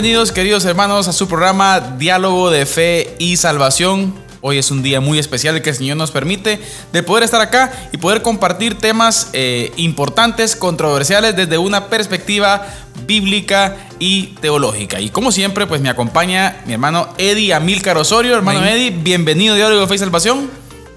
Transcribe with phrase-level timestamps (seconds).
[0.00, 4.14] Bienvenidos queridos hermanos a su programa Diálogo de Fe y Salvación.
[4.40, 6.58] Hoy es un día muy especial que el Señor nos permite
[6.90, 12.66] de poder estar acá y poder compartir temas eh, importantes, controversiales desde una perspectiva
[13.06, 15.02] bíblica y teológica.
[15.02, 18.34] Y como siempre, pues me acompaña mi hermano Eddie Amílcar Osorio.
[18.34, 20.50] Hermano Eddie, bienvenido a Diálogo de Fe y Salvación.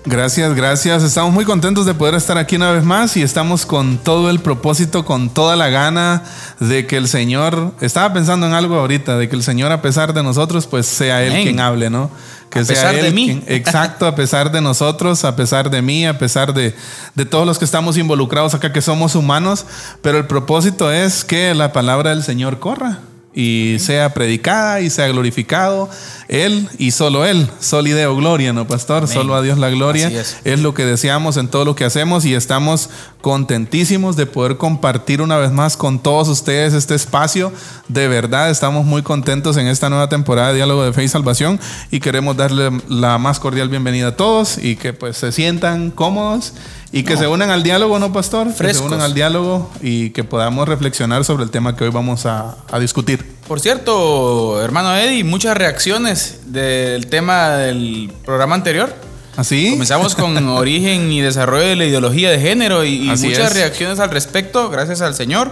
[0.05, 1.01] Gracias, gracias.
[1.01, 4.39] Estamos muy contentos de poder estar aquí una vez más y estamos con todo el
[4.39, 6.23] propósito, con toda la gana
[6.59, 10.13] de que el Señor, estaba pensando en algo ahorita, de que el Señor a pesar
[10.13, 12.11] de nosotros, pues sea Él quien hable, ¿no?
[12.49, 13.25] Que a sea pesar él de mí.
[13.27, 16.75] quien- exacto, a pesar de nosotros, a pesar de mí, a pesar de,
[17.15, 19.65] de todos los que estamos involucrados acá, que somos humanos,
[20.01, 22.99] pero el propósito es que la palabra del Señor corra
[23.33, 25.89] y sea predicada y sea glorificado
[26.27, 27.49] Él y solo Él.
[27.59, 29.03] Solideo gloria, ¿no, pastor?
[29.03, 29.13] Amén.
[29.13, 30.07] Solo a Dios la gloria.
[30.07, 30.37] Es.
[30.43, 32.89] Es lo que deseamos en todo lo que hacemos y estamos
[33.21, 37.51] contentísimos de poder compartir una vez más con todos ustedes este espacio.
[37.87, 41.59] De verdad, estamos muy contentos en esta nueva temporada de Diálogo de Fe y Salvación
[41.89, 46.53] y queremos darle la más cordial bienvenida a todos y que pues se sientan cómodos
[46.93, 48.45] y que se unan al diálogo, ¿no, pastor?
[48.47, 48.85] Que se Frescos.
[48.87, 52.79] unan al diálogo y que podamos reflexionar sobre el tema que hoy vamos a, a
[52.79, 53.25] discutir.
[53.47, 58.93] Por cierto, hermano Eddie, muchas reacciones del tema del programa anterior.
[59.35, 59.71] ¿Así?
[59.71, 63.53] Comenzamos con origen y desarrollo de la ideología de género y, y muchas es.
[63.55, 65.51] reacciones al respecto, gracias al Señor.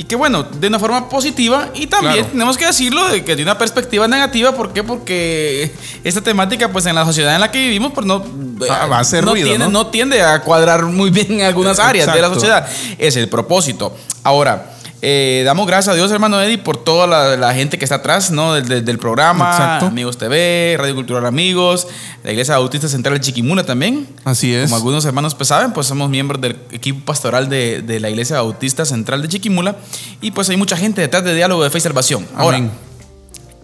[0.00, 2.28] Y que bueno, de una forma positiva y también Claro.
[2.32, 4.82] tenemos que decirlo de que de una perspectiva negativa, ¿por qué?
[4.82, 5.70] Porque
[6.02, 8.24] esta temática pues en la sociedad en la que vivimos pues no
[8.70, 9.70] Ah, va a hacer no, ruido, tiende, ¿no?
[9.70, 12.66] no tiende a cuadrar muy bien en algunas áreas de la sociedad.
[12.96, 13.94] Es el propósito.
[14.22, 17.96] Ahora, eh, damos gracias a Dios, hermano Eddie, por toda la, la gente que está
[17.96, 18.52] atrás, ¿no?
[18.54, 19.86] Del, del- del programa, Exacto.
[19.86, 21.86] Amigos TV, Radio Cultural Amigos,
[22.22, 24.06] la Iglesia Bautista Central de Chiquimula también.
[24.24, 24.64] Así es.
[24.64, 28.36] Como algunos hermanos pues saben, pues somos miembros del equipo pastoral de, de la Iglesia
[28.36, 29.76] Bautista Central de Chiquimula
[30.20, 32.26] y pues hay mucha gente detrás de Diálogo de Fe y Salvación.
[32.36, 32.70] Ahora, Amén.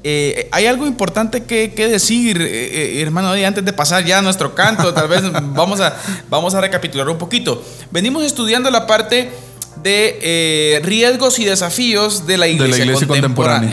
[0.05, 4.19] eh, hay algo importante que, que decir, eh, eh, hermano, Eddie, antes de pasar ya
[4.19, 5.23] a nuestro canto, tal vez
[5.55, 5.97] vamos a,
[6.31, 7.63] vamos a recapitular un poquito.
[7.91, 9.31] Venimos estudiando la parte
[9.83, 13.29] de eh, riesgos y desafíos de la iglesia, iglesia contemporánea,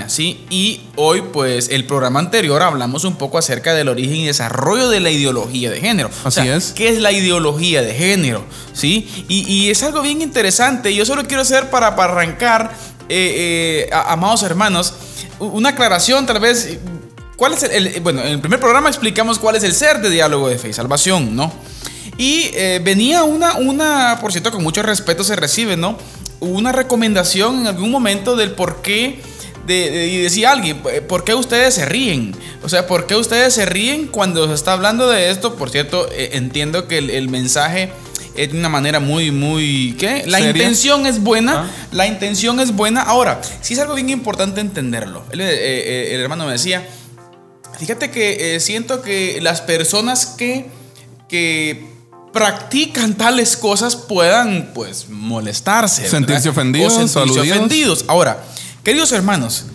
[0.06, 0.10] contemporánea.
[0.10, 0.46] ¿sí?
[0.50, 5.00] Y hoy, pues, el programa anterior hablamos un poco acerca del origen y desarrollo de
[5.00, 6.10] la ideología de género.
[6.24, 6.72] O Así sea, es.
[6.74, 8.44] ¿Qué es la ideología de género?
[8.74, 9.26] ¿Sí?
[9.28, 10.94] Y, y es algo bien interesante.
[10.94, 12.74] Yo solo quiero hacer para, para arrancar,
[13.10, 14.94] eh, eh, a- amados hermanos,
[15.40, 16.78] una aclaración tal vez.
[17.38, 20.10] ¿Cuál es el, el- bueno, en el primer programa explicamos cuál es el ser de
[20.10, 21.52] diálogo de fe y salvación, ¿no?
[22.18, 25.98] Y eh, venía una, una, por cierto, con mucho respeto se recibe, ¿no?
[26.40, 29.20] Una recomendación en algún momento del por qué,
[29.66, 32.36] de, de- y decía alguien, eh, ¿por qué ustedes se ríen?
[32.64, 35.56] O sea, ¿por qué ustedes se ríen cuando se está hablando de esto?
[35.56, 37.90] Por cierto, eh, entiendo que el, el mensaje
[38.36, 40.24] es de una manera muy, muy, ¿qué?
[40.28, 41.88] La intención es buena, Ah.
[41.92, 43.02] la intención es buena.
[43.02, 45.24] Ahora, sí es algo bien importante entenderlo.
[45.32, 46.88] El, eh, el hermano me decía,
[47.80, 50.68] Fíjate que eh, siento que las personas que,
[51.28, 51.86] que
[52.34, 56.10] practican tales cosas puedan pues molestarse.
[56.10, 56.52] Sentirse ¿verdad?
[56.52, 57.58] ofendidos, O sentirse aludidos.
[57.58, 58.06] ofendidos.
[58.08, 58.44] Ahora,
[58.84, 59.66] queridos hermanos,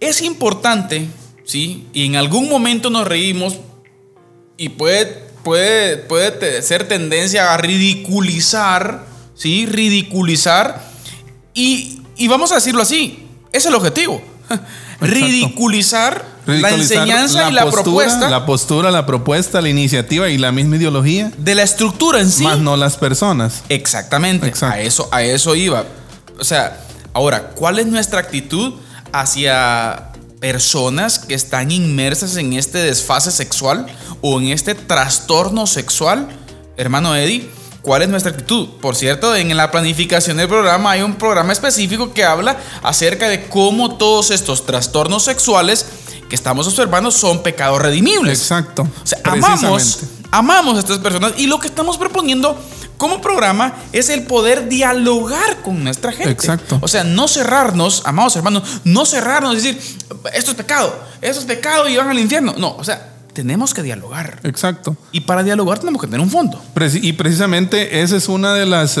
[0.00, 1.08] es importante,
[1.44, 1.86] ¿sí?
[1.92, 3.58] Y en algún momento nos reímos
[4.56, 5.06] y puede,
[5.44, 9.64] puede, puede ser tendencia a ridiculizar, ¿sí?
[9.66, 10.84] Ridiculizar.
[11.54, 14.20] Y, y vamos a decirlo así, es el objetivo.
[15.00, 20.50] Ridiculizar, la enseñanza y la postura, propuesta La postura, la propuesta, la iniciativa y la
[20.50, 22.42] misma ideología, de la estructura en sí.
[22.42, 23.62] más no las personas.
[23.68, 24.46] Exactamente.
[24.46, 24.76] Exacto.
[24.76, 25.84] A eso, a eso iba.
[26.40, 26.80] O sea,
[27.12, 28.74] ahora, ¿cuál es nuestra actitud
[29.12, 33.86] hacia personas que están inmersas en este desfase sexual
[34.22, 36.28] o en este trastorno sexual?
[36.76, 37.50] Hermano Eddie,
[37.82, 38.68] ¿cuál es nuestra actitud?
[38.80, 43.48] Por cierto, en la planificación del programa hay un programa específico que habla acerca de
[43.48, 45.86] cómo todos estos trastornos sexuales
[46.28, 48.40] que estamos observando son pecados redimibles.
[48.40, 48.82] Exacto.
[48.82, 52.56] O sea, amamos, amamos a estas personas y lo que estamos proponiendo
[52.98, 56.30] como programa es el poder dialogar con nuestra gente.
[56.30, 56.78] Exacto.
[56.82, 59.80] O sea, no cerrarnos, amados hermanos, no cerrarnos y decir,
[60.34, 62.54] esto es pecado, esto es pecado y van al infierno.
[62.58, 64.40] No, o sea, tenemos que dialogar.
[64.42, 64.96] Exacto.
[65.12, 66.60] Y para dialogar tenemos que tener un fondo.
[66.94, 68.98] Y precisamente ese es una de las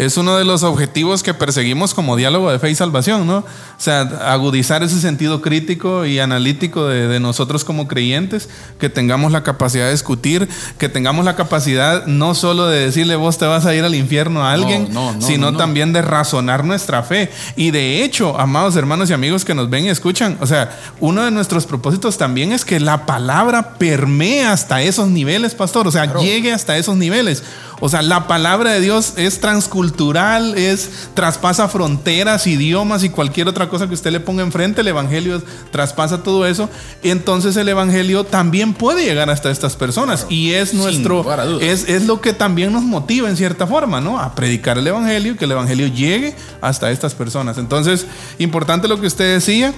[0.00, 3.38] es uno de los objetivos que perseguimos como diálogo de fe y salvación, ¿no?
[3.40, 3.44] O
[3.76, 4.00] sea,
[4.32, 8.48] agudizar ese sentido crítico y analítico de, nosotros como creyentes,
[8.78, 10.48] que tengamos la capacidad de discutir,
[10.78, 14.42] que tengamos la capacidad no solo de decirle vos te vas a ir al infierno
[14.42, 14.88] a alguien,
[15.18, 17.30] sino también de razonar nuestra fe.
[17.54, 21.24] Y de hecho, amados hermanos y amigos que nos ven y escuchan, o sea, uno
[21.26, 26.18] de nuestros propósitos también es que la palabra permee hasta esos niveles, pastor, o sea,
[26.18, 27.42] llegue hasta esos niveles.
[27.80, 29.40] O sea, la palabra de Dios es
[29.90, 34.80] transcultural, es traspasa fronteras, idiomas y cualquier otra cosa que usted le ponga enfrente.
[34.80, 36.68] El evangelio traspasa todo eso.
[37.02, 41.24] Y entonces el evangelio también puede llegar hasta estas personas y es nuestro,
[41.60, 44.18] es, es lo que también nos motiva en cierta forma, ¿no?
[44.18, 47.58] A predicar el evangelio y que el evangelio llegue hasta estas personas.
[47.58, 48.06] Entonces,
[48.38, 49.72] importante lo que usted decía.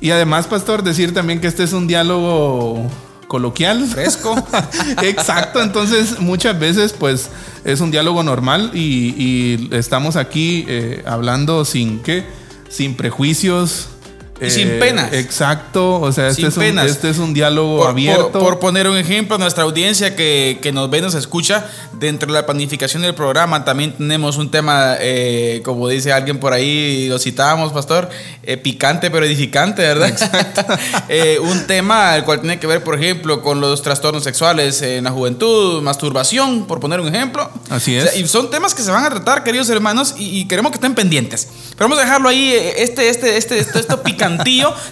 [0.00, 2.88] Y además, pastor, decir también que este es un diálogo
[3.28, 3.86] coloquial.
[3.86, 4.34] Fresco.
[5.02, 7.30] Exacto, entonces muchas veces pues
[7.64, 12.24] es un diálogo normal y, estamos aquí eh, hablando sin qué,
[12.68, 13.88] sin prejuicios,
[14.46, 15.12] sin eh, penas.
[15.12, 18.38] Exacto, o sea, este, es, un, este es un diálogo abierto.
[18.38, 22.46] Por, poner un ejemplo, nuestra audiencia que, que, nos ve, nos escucha, dentro de la
[22.46, 27.72] planificación del programa también tenemos un tema, eh, como dice alguien por ahí, lo citábamos,
[27.72, 28.08] pastor,
[28.44, 30.08] eh, picante pero edificante, ¿verdad?
[30.08, 30.64] Exacto.
[31.42, 35.10] un tema el cual tiene que ver, por ejemplo, con los trastornos sexuales en la
[35.10, 37.50] juventud, masturbación, por poner un ejemplo.
[37.70, 38.16] Así es.
[38.16, 41.48] y son temas que se van a tratar, queridos hermanos, y, queremos que estén pendientes.
[41.76, 44.27] Pero vamos a dejarlo ahí, este, este, este, esto, esto picante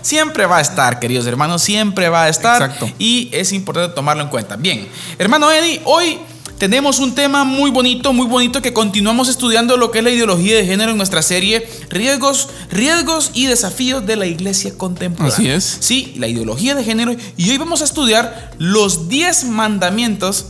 [0.02, 2.76] siempre va a estar, queridos hermanos, siempre va a estar.
[2.98, 4.56] Y es importante tomarlo en cuenta.
[4.56, 4.88] Bien,
[5.18, 6.18] hermano Eddie, hoy
[6.58, 10.56] tenemos un tema muy bonito, muy bonito que continuamos estudiando lo que es la ideología
[10.56, 15.36] de género en nuestra serie Riesgos, riesgos y desafíos de la iglesia contemporánea.
[15.36, 15.78] Así es.
[15.80, 20.46] Sí, la ideología de género y hoy vamos a estudiar los 10 mandamientos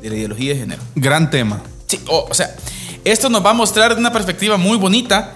[0.00, 0.82] de la ideología de género.
[0.94, 1.62] Gran tema.
[1.86, 2.56] Sí, o sea,
[3.04, 5.34] esto nos va a mostrar una perspectiva muy bonita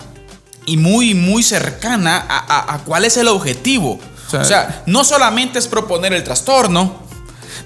[0.71, 3.99] y muy, muy cercana a, cuál es el objetivo.
[4.33, 7.03] O sea, no solamente es proponer el trastorno,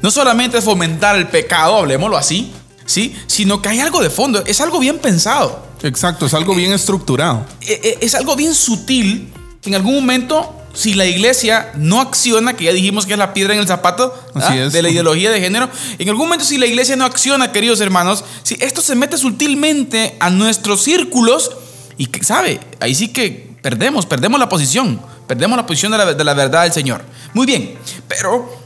[0.01, 2.51] no solamente es fomentar el pecado, hablemoslo así,
[2.87, 3.15] ¿sí?
[3.27, 5.67] Sino que hay algo de fondo, es algo bien pensado.
[5.83, 7.45] Exacto, es algo bien estructurado.
[7.61, 9.31] Eh, eh, es algo bien sutil
[9.61, 13.35] que en algún momento, si la iglesia no acciona, que ya dijimos que es la
[13.35, 14.51] piedra en el zapato ¿ah?
[14.51, 15.69] de la ideología de género,
[15.99, 20.17] en algún momento si la iglesia no acciona, queridos hermanos, si esto se mete sutilmente
[20.21, 21.51] a nuestros círculos,
[21.97, 22.61] y que, ¿sabe?
[22.81, 25.01] Ahí sí que perdemos, perdemos la posición.
[25.27, 27.03] Perdemos la posición de la, de la verdad del Señor.
[27.33, 27.77] Muy bien,
[28.09, 28.65] pero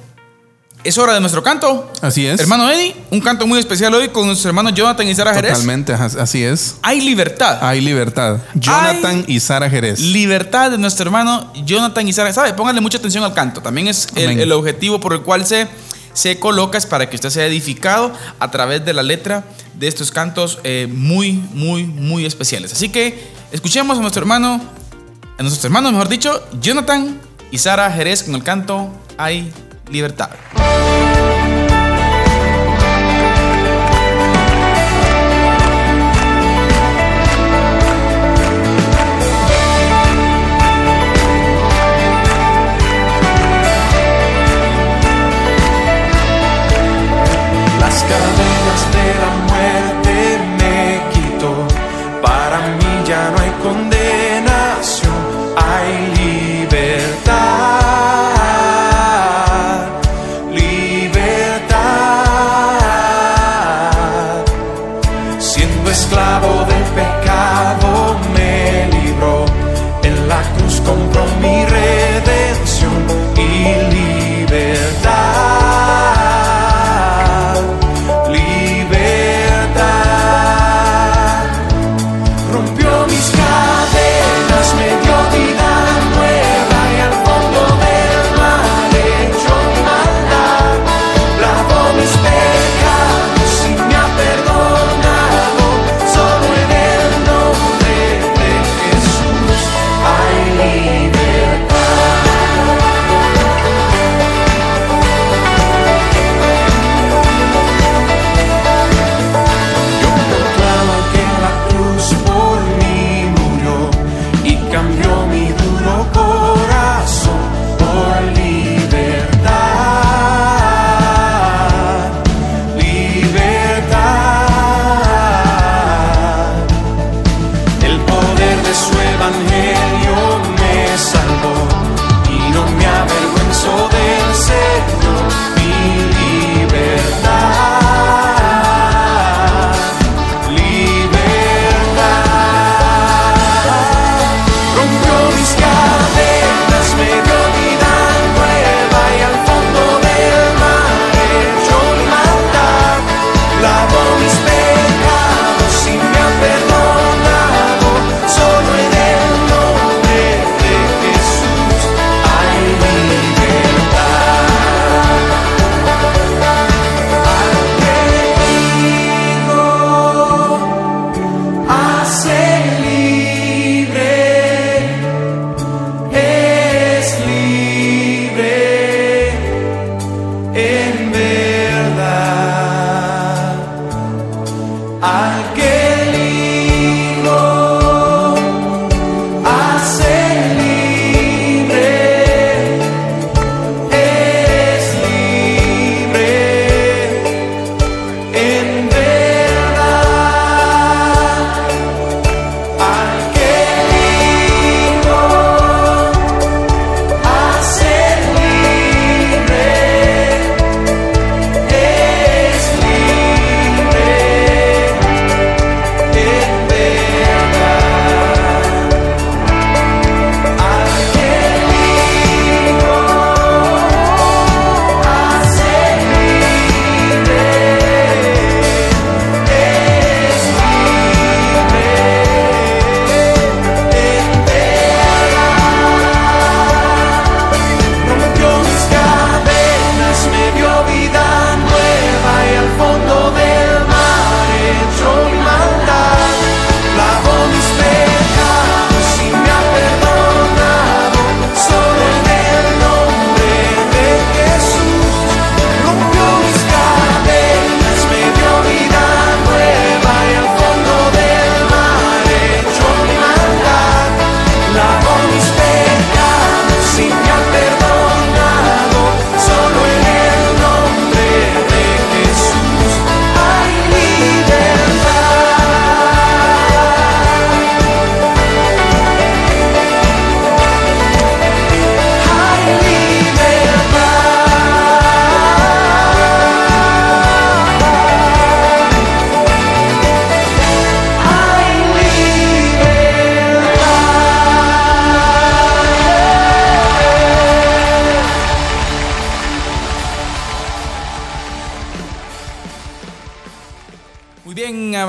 [0.84, 1.90] es hora de nuestro canto.
[2.00, 2.40] Así es.
[2.40, 5.52] Hermano Eddie, un canto muy especial hoy con nuestro hermano Jonathan y Sara Jerez.
[5.52, 6.76] Totalmente, así es.
[6.82, 7.58] Hay libertad.
[7.60, 8.38] Hay libertad.
[8.54, 10.00] Jonathan y Sara Jerez.
[10.00, 12.32] Libertad de nuestro hermano Jonathan y Sara.
[12.32, 12.54] ¿Sabe?
[12.54, 13.60] Póngale mucha atención al canto.
[13.60, 15.66] También es el, el, objetivo por el cual se,
[16.19, 19.44] se coloca, es para que usted sea edificado a través de la letra
[19.75, 22.73] de estos cantos eh, muy, muy, muy especiales.
[22.73, 24.61] Así que escuchemos a nuestro hermano,
[25.38, 27.20] a nuestros hermanos, mejor dicho, Jonathan
[27.53, 29.53] y Sara Jerez con el canto Hay
[29.91, 30.31] Libertad.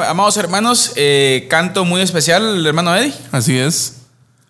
[0.09, 3.13] Amados hermanos, eh, canto muy especial, hermano Eddie.
[3.31, 3.95] Así es.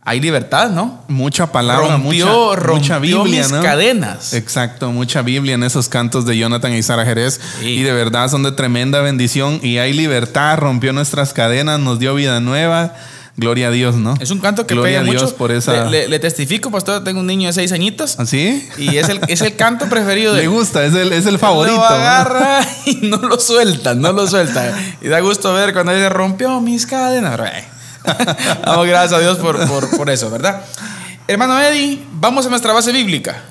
[0.01, 1.03] Hay libertad, ¿no?
[1.07, 4.33] Mucha palabra, rompió, mucha, Biblia, mis cadenas.
[4.33, 7.39] Exacto, mucha Biblia en esos cantos de Jonathan y Sara Jerez.
[7.61, 9.59] Y de verdad son de tremenda bendición.
[9.61, 12.95] Y hay libertad, rompió nuestras cadenas, nos dio vida nueva.
[13.39, 14.15] Gloria a Dios, ¿no?
[14.19, 15.85] Es un canto que Gloria pega a Dios por esa.
[15.85, 18.19] Le, testifico, pastor, tengo un niño de seis añitos.
[18.19, 18.67] ¿Así?
[18.69, 21.39] ¿Ah, y es el, es el canto preferido de Le gusta, es el, es el
[21.39, 21.77] favorito.
[21.77, 24.77] Lo agarra y no lo suelta, no lo suelta.
[25.01, 27.39] Y da gusto ver cuando dice rompió mis cadenas.
[28.65, 30.61] Damos gracias a Dios por, por, por, eso, ¿verdad?
[31.27, 33.41] Hermano Eddie, vamos a nuestra base bíblica.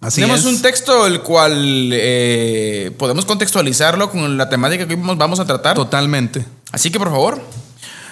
[0.00, 0.46] Así Tenemos es.
[0.46, 5.74] un texto el cual eh, podemos contextualizarlo con la temática que vamos a tratar.
[5.74, 6.44] Totalmente.
[6.72, 7.40] Así que por favor.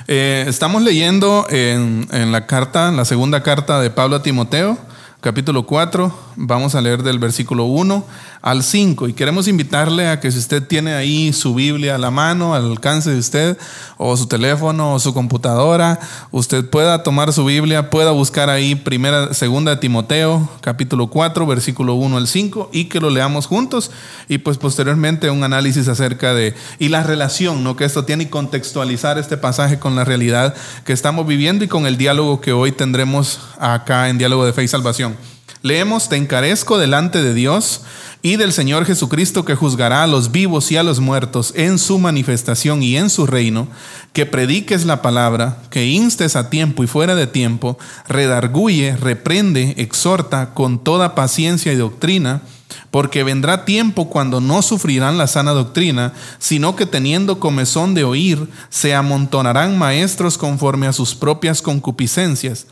[0.07, 4.77] Eh, estamos leyendo en, la carta, la segunda carta de Pablo a Timoteo,
[5.23, 6.13] capítulo 4.
[6.37, 8.05] Vamos a leer del versículo 1
[8.45, 12.11] al 5 y queremos invitarle a que si usted tiene ahí su Biblia a la
[12.11, 13.57] mano, al alcance de usted,
[13.97, 15.99] o su teléfono o su computadora,
[16.31, 21.95] usted pueda tomar su Biblia, pueda buscar ahí primera, segunda de Timoteo, capítulo 4, versículo
[21.95, 23.91] 1 al 5 y que lo leamos juntos
[24.29, 27.77] y pues posteriormente un análisis acerca de y la relación, ¿no?
[27.77, 31.87] que esto tiene y contextualizar este pasaje con la realidad que estamos viviendo y con
[31.87, 35.34] el diálogo que hoy tendremos acá en Diálogo de Fe y Salvación.
[35.65, 37.81] Leemos, te encarezco delante de Dios
[38.21, 41.99] y del Señor Jesucristo que juzgará a los vivos y a los muertos en su
[41.99, 43.69] manifestación y en su reino,
[44.13, 50.53] que prediques la palabra, que instes a tiempo y fuera de tiempo, redarguye, reprende, exhorta
[50.53, 52.43] con toda paciencia y doctrina,
[52.91, 58.51] porque vendrá tiempo cuando no sufrirán la sana doctrina, sino que teniendo comezón de oír,
[58.69, 62.67] se amontonarán maestros conforme a sus propias concupiscencias,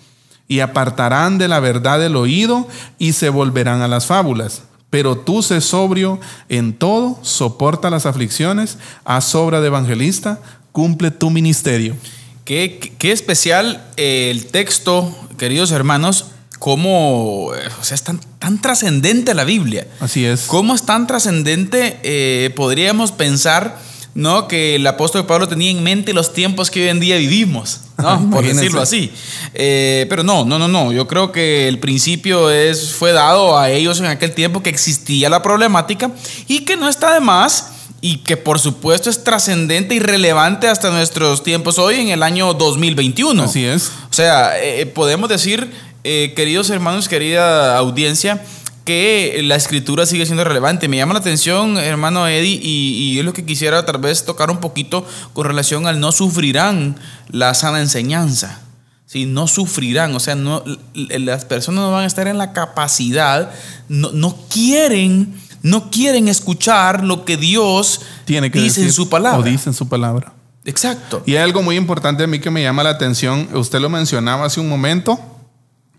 [0.52, 2.68] y apartarán de la verdad el oído
[2.99, 4.64] y se volverán a las fábulas.
[4.90, 10.40] Pero tú sé sobrio en todo, soporta las aflicciones, haz obra de evangelista,
[10.71, 11.97] cumple tu ministerio.
[12.44, 16.26] Qué, qué especial el texto, queridos hermanos,
[16.59, 19.87] cómo o sea, es tan, tan trascendente la Biblia.
[20.00, 20.42] Así es.
[20.42, 23.78] Cómo es tan trascendente, eh, podríamos pensar,
[24.14, 24.49] ¿no?
[24.49, 28.31] Que el apóstol Pablo tenía en mente los tiempos que hoy en día vivimos, ¿no?
[28.31, 29.11] Por decirlo así.
[29.54, 30.92] Eh, pero no, no, no, no.
[30.92, 35.28] Yo creo que el principio es, fue dado a ellos en aquel tiempo que existía
[35.28, 36.11] la problemática
[36.47, 37.69] y que no está de más
[38.00, 42.52] y que por supuesto es trascendente y relevante hasta nuestros tiempos hoy en el año
[42.52, 43.45] 2021.
[43.45, 43.92] Así es.
[44.11, 45.71] O sea, eh, podemos decir,
[46.04, 48.45] eh, queridos hermanos, querida audiencia,
[48.84, 50.88] que la escritura sigue siendo relevante.
[50.88, 54.50] Me llama la atención, hermano Eddie, y, y es lo que quisiera tal vez tocar
[54.50, 56.96] un poquito con relación al no sufrirán
[57.28, 58.60] la sana enseñanza.
[59.06, 63.50] Sí, no sufrirán, o sea, no, las personas no van a estar en la capacidad,
[63.88, 69.08] no, no quieren no quieren escuchar lo que Dios Tiene que dice decir, en su
[69.08, 69.38] palabra.
[69.38, 70.32] O dice en su palabra.
[70.64, 71.22] Exacto.
[71.26, 73.48] Y hay algo muy importante a mí que me llama la atención.
[73.54, 75.18] Usted lo mencionaba hace un momento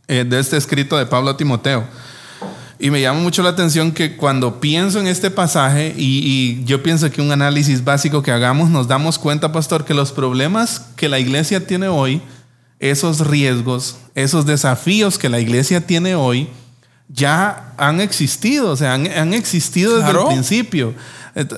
[0.07, 1.85] eh, de este escrito de Pablo a Timoteo.
[2.83, 6.19] Y me llama mucho la atención que cuando pienso en este pasaje y,
[6.59, 10.11] y, yo pienso que un análisis básico que hagamos, nos damos cuenta, pastor, que los
[10.11, 12.21] problemas que la iglesia tiene hoy,
[12.79, 16.49] esos riesgos, esos desafíos que la iglesia tiene hoy,
[17.07, 20.27] ya han existido, o sea, han, han existido desde Claro.
[20.27, 20.93] el principio.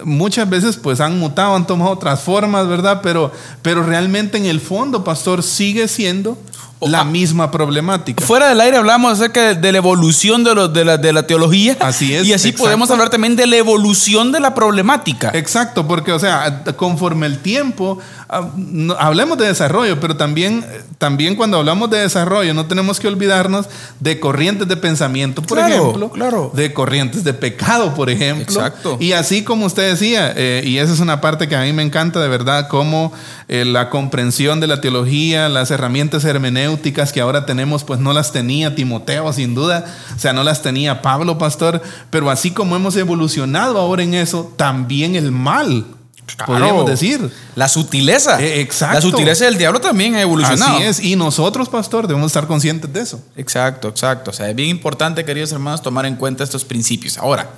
[0.03, 2.99] Muchas veces pues han mutado, han tomado otras formas, ¿verdad?
[3.01, 3.31] Pero,
[3.63, 6.37] pero realmente en el fondo, pastor, sigue siendo
[6.85, 8.23] la misma problemática.
[8.25, 11.77] Fuera del aire hablamos acerca de, de la evolución de, de, la, de la teología.
[11.79, 12.63] Así es, Y así exacto.
[12.65, 15.31] podemos hablar también de la evolución de la problemática.
[15.33, 20.65] Exacto, porque, o sea, conforme el tiempo, hablemos de desarrollo, pero también,
[20.97, 23.67] también cuando hablamos de desarrollo, no tenemos que olvidarnos
[23.99, 26.51] de corrientes de pensamiento, por Claro, ejemplo, claro.
[26.53, 28.43] de corrientes de pecado, por ejemplo.
[28.43, 28.97] Exacto.
[28.99, 31.83] Y así como usted decía, eh, y esa es una parte que a mí me
[31.83, 33.13] encanta de verdad, cómo
[33.47, 38.31] eh, la comprensión de la teología, las herramientas hermenéuticas que ahora tenemos, pues no las
[38.31, 42.95] tenía Timoteo, sin duda, o sea, no las tenía Pablo, pastor, pero así como hemos
[42.95, 45.85] evolucionado ahora en eso, también el mal,
[46.25, 46.53] Claro.
[46.53, 47.29] podríamos decir.
[47.55, 48.41] La sutileza.
[48.41, 48.95] Eh, exacto.
[48.95, 50.75] La sutileza del diablo también ha evolucionado.
[50.77, 53.21] Así es, y nosotros, pastor, debemos estar conscientes de eso.
[53.37, 54.31] Exacto, exacto.
[54.31, 57.17] O sea, es bien importante, queridos hermanos, tomar en cuenta estos principios.
[57.17, 57.49] Ahora,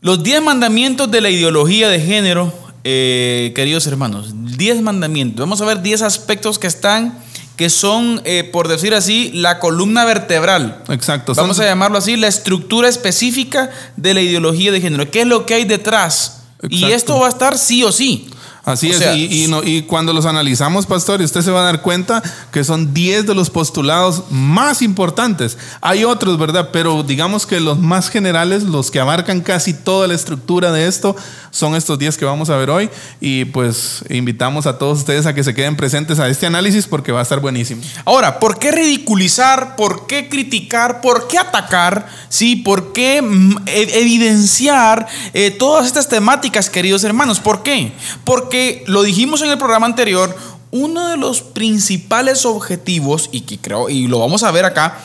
[0.00, 2.52] los 10 mandamientos de la ideología de género,
[2.84, 5.40] eh, queridos hermanos, 10 mandamientos.
[5.40, 7.18] Vamos a ver 10 aspectos que están,
[7.56, 10.82] que son, eh, por decir así, la columna vertebral.
[10.88, 11.34] Exacto.
[11.34, 15.10] son- Vamos a llamarlo así, la estructura específica de la ideología de género.
[15.10, 16.38] ¿Qué es lo que hay detrás?
[16.68, 18.28] Y esto va a estar sí o sí.
[18.70, 21.50] Así O es, sea, y, y no- y cuando los analizamos, pastor, y usted se
[21.50, 25.58] va a dar cuenta que son 10 de los postulados más importantes.
[25.80, 26.70] Hay otros, ¿verdad?
[26.72, 31.16] Pero digamos que los más generales, los que abarcan casi toda la estructura de esto,
[31.50, 32.90] son estos 10 que vamos a ver hoy.
[33.20, 37.12] Y pues invitamos a todos ustedes a que se queden presentes a este análisis porque
[37.12, 37.82] va a estar buenísimo.
[38.04, 39.74] Ahora, ¿por qué ridiculizar?
[39.76, 41.00] ¿Por qué criticar?
[41.00, 42.06] ¿Por qué atacar?
[42.28, 42.56] ¿Sí?
[42.56, 47.40] ¿Por qué mm, e- evidenciar eh, todas estas temáticas, queridos hermanos?
[47.40, 47.92] ¿Por qué?
[48.24, 50.36] Porque lo dijimos en el programa anterior,
[50.70, 54.98] uno de los principales objetivos, y que creo, y lo vamos a ver acá,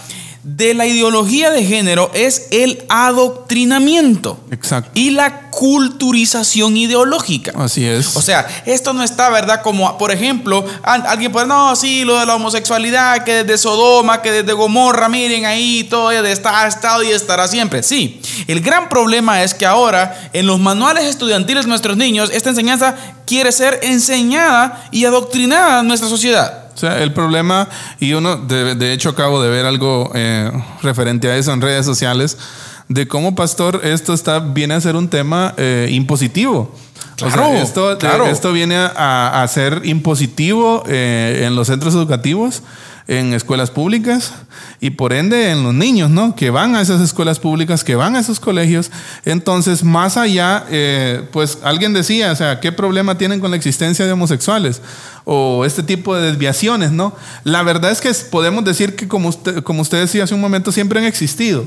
[0.43, 4.91] de la ideología de género es el adoctrinamiento Exacto.
[4.93, 7.53] y la culturización ideológica.
[7.55, 8.17] Así es.
[8.17, 9.61] O sea, esto no está, ¿verdad?
[9.61, 14.33] Como, por ejemplo, alguien puede, no, sí, lo de la homosexualidad, que desde Sodoma, que
[14.33, 17.83] desde Gomorra, miren ahí, todo está, ha estado y estará siempre.
[17.83, 22.49] Sí, el gran problema es que ahora en los manuales estudiantiles de nuestros niños, esta
[22.49, 26.65] enseñanza quiere ser enseñada y adoctrinada en nuestra sociedad.
[26.75, 27.69] O sea, el problema,
[28.01, 31.85] y uno, de, de hecho, acabo de ver algo eh, referente a eso en redes
[31.85, 32.37] sociales,
[32.87, 36.73] de cómo, pastor, esto está, viene a ser un tema eh, impositivo.
[37.15, 38.25] O sea, Claro, esto, eh, claro.
[38.27, 42.61] esto viene a, a ser impositivo eh, en los centros educativos,
[43.07, 44.33] en escuelas públicas
[44.81, 46.35] y por ende en los niños, ¿no?
[46.35, 48.91] Que van a esas escuelas públicas, que van a esos colegios.
[49.25, 54.05] Entonces, más allá, eh, pues alguien decía, o sea, ¿qué problema tienen con la existencia
[54.05, 54.81] de homosexuales?
[55.23, 57.15] O este tipo de desviaciones, ¿no?
[57.43, 60.71] La verdad es que podemos decir que, como usted, como usted decía hace un momento,
[60.71, 61.65] siempre han existido.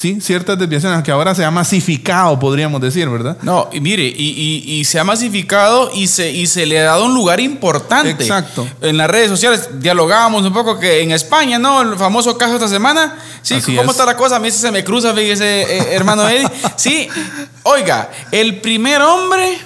[0.00, 0.18] ¿Sí?
[0.18, 3.36] Ciertas desviaciones que ahora se ha masificado, podríamos decir, ¿verdad?
[3.42, 6.84] No, y mire, y, y- y se ha masificado y se, y se le ha
[6.84, 8.10] dado un lugar importante.
[8.12, 8.66] Exacto.
[8.80, 11.82] En las redes sociales dialogábamos un poco que en España, ¿no?
[11.82, 13.18] El famoso caso esta semana.
[13.42, 13.90] Sí, Así ¿cómo es.
[13.90, 14.36] está la cosa?
[14.36, 16.48] A mí se me cruza, fíjese, eh, hermano Eddie.
[16.76, 17.06] Sí,
[17.64, 19.58] oiga, el primer hombre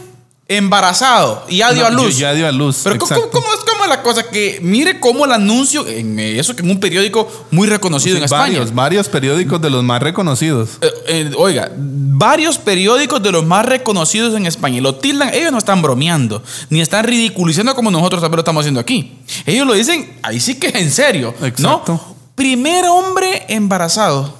[0.48, 2.18] embarazado y ya dio No, a luz.
[2.18, 2.80] Ya dio a luz.
[2.84, 3.46] Pero ¿cómo, cómo cómo
[3.86, 4.28] la cosa?
[4.28, 8.24] Que mire cómo el anuncio, en eso que en un periódico muy reconocido Sí, en
[8.24, 8.42] España.
[8.42, 10.78] varios, varios periódicos de los más reconocidos.
[10.80, 15.52] Eh, eh, oiga, varios periódicos de los más reconocidos en España y lo tildan, ellos
[15.52, 19.12] no están bromeando, ni están ridiculizando como nosotros también lo estamos haciendo aquí.
[19.46, 21.92] Ellos lo dicen, ahí sí que es en serio, Exacto.
[21.92, 22.14] ¿no?
[22.34, 24.36] Primer hombre embarazado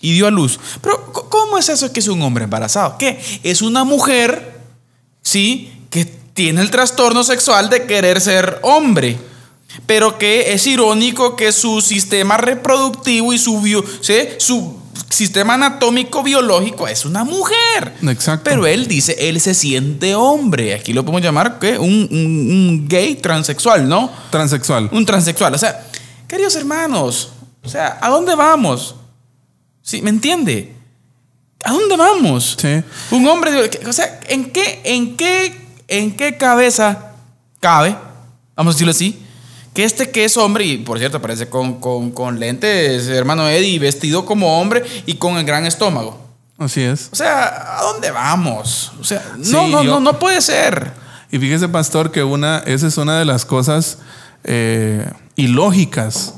[0.00, 0.58] y dio a luz.
[0.82, 2.96] Pero, ¿cómo es eso que es un hombre embarazado?
[2.98, 3.18] ¿Qué?
[3.42, 4.60] Es una mujer,
[5.22, 5.70] ¿sí?
[6.34, 9.16] Tiene el trastorno sexual de querer ser hombre.
[9.86, 14.14] Pero que es irónico que su sistema reproductivo y su, bio- ¿sí?
[14.38, 14.78] su
[15.10, 17.94] sistema anatómico biológico es una mujer.
[18.02, 18.42] Exacto.
[18.44, 20.74] Pero él dice, él se siente hombre.
[20.74, 21.78] Aquí lo podemos llamar ¿qué?
[21.78, 24.10] Un, un- un gay transexual, ¿no?
[24.30, 24.88] Transexual.
[24.92, 25.54] Un transexual.
[25.54, 25.86] O sea,
[26.28, 27.30] queridos hermanos,
[27.64, 28.94] o sea, ¿a dónde vamos?
[29.82, 30.02] ¿Sí?
[30.02, 30.72] ¿Me entiende?
[31.64, 32.56] ¿A dónde vamos?
[32.60, 32.82] Sí.
[33.10, 37.12] Un hombre, de- o sea, ¿en qué, en qué, en qué cabeza
[37.60, 37.96] cabe,
[38.56, 39.20] vamos a decirlo así,
[39.74, 43.78] que este que es hombre, y por cierto aparece con, con, con lentes, hermano Eddie,
[43.78, 46.20] vestido como hombre y con el gran estómago?
[46.58, 47.08] Así es.
[47.12, 48.92] O sea, ¿a dónde vamos?
[49.00, 50.92] O sea, no, Sí, no, yo- no, no puede ser.
[51.32, 53.98] Y fíjese, pastor, que una, esa es una de las cosas
[54.44, 56.34] eh, ilógicas.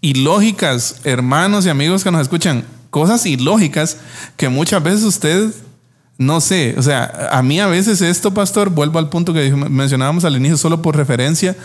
[0.00, 3.98] Ilógicas, hermanos y amigos que nos escuchan, cosas ilógicas
[4.36, 5.50] que muchas veces usted
[6.18, 10.24] no sé, o sea, a mí a veces esto, pastor, vuelvo al punto que mencionábamos
[10.24, 11.56] al inicio, solo por referencia.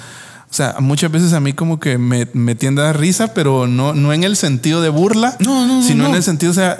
[0.50, 3.66] O sea, muchas veces a mí como que me, me tiende a dar risa, pero
[3.66, 6.78] no, no en el sentido de burla, sino en el sentido, o sea,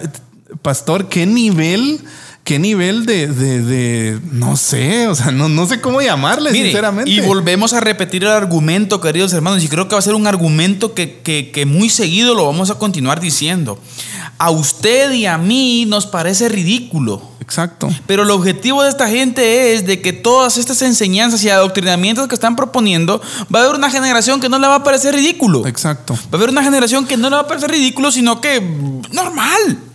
[0.62, 2.00] pastor, ¿qué nivel
[2.44, 7.10] qué nivel de, de, no sé, o sea, no, no sé cómo llamarle, sinceramente.
[7.10, 10.28] Y volvemos a repetir el argumento, queridos hermanos, y creo que va a ser un
[10.28, 13.80] argumento que, que, que, muy seguido lo vamos a continuar diciendo.
[14.40, 17.22] A usted y a mí nos parece ridículo.
[17.40, 17.90] Exacto.
[18.08, 22.36] Pero el objetivo de esta gente es de que todas estas enseñanzas y adoctrinamientos que
[22.36, 23.22] están proponiendo,
[23.54, 25.66] va a haber una generación que no le va a parecer ridículo.
[25.68, 26.14] Exacto.
[26.14, 28.60] Va a haber una generación que no le va a parecer ridículo, sino que
[29.12, 29.93] normal.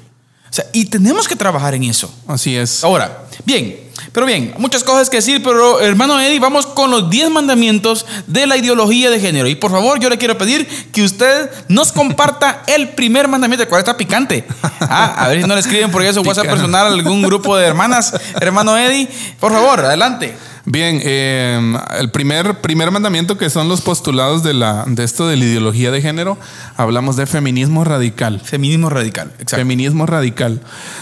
[0.51, 2.13] O sea, y tenemos que trabajar en eso.
[2.27, 2.83] Así es.
[2.83, 7.31] Ahora, bien, pero bien, muchas cosas que decir, pero hermano Eddie, vamos con los 10
[7.31, 9.49] mandamientos de la ideología de género.
[9.49, 13.81] Y por favor, yo le quiero pedir que usted nos comparta el primer mandamiento, cuál
[13.81, 14.45] está picante.
[14.81, 17.67] Ah, a ver si no le escriben por eso WhatsApp personal a algún grupo de
[17.67, 18.15] hermanas.
[18.41, 19.09] Hermano Eddie,
[19.39, 20.35] por favor, adelante.
[20.71, 25.39] Bien, eh, el primer, primer mandamiento que son los postulados de, la, de esto de
[25.39, 26.37] la ideología de género,
[26.77, 28.39] hablamos de feminismo radical.
[28.39, 29.57] Feminismo radical, exacto.
[29.57, 30.61] Feminismo radical.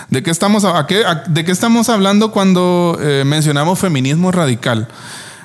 [0.09, 4.87] ¿De qué estamos, a qué, de qué estamos hablando cuando eh, mencionamos feminismo radical?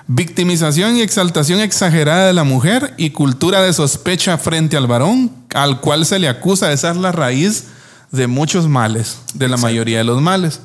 [0.05, 5.81] Victimización y exaltación exagerada de la mujer y cultura de sospecha frente al varón, al
[5.81, 7.69] cual se le acusa de ser la raíz
[8.11, 10.59] de muchos males, de la mayoría de los males.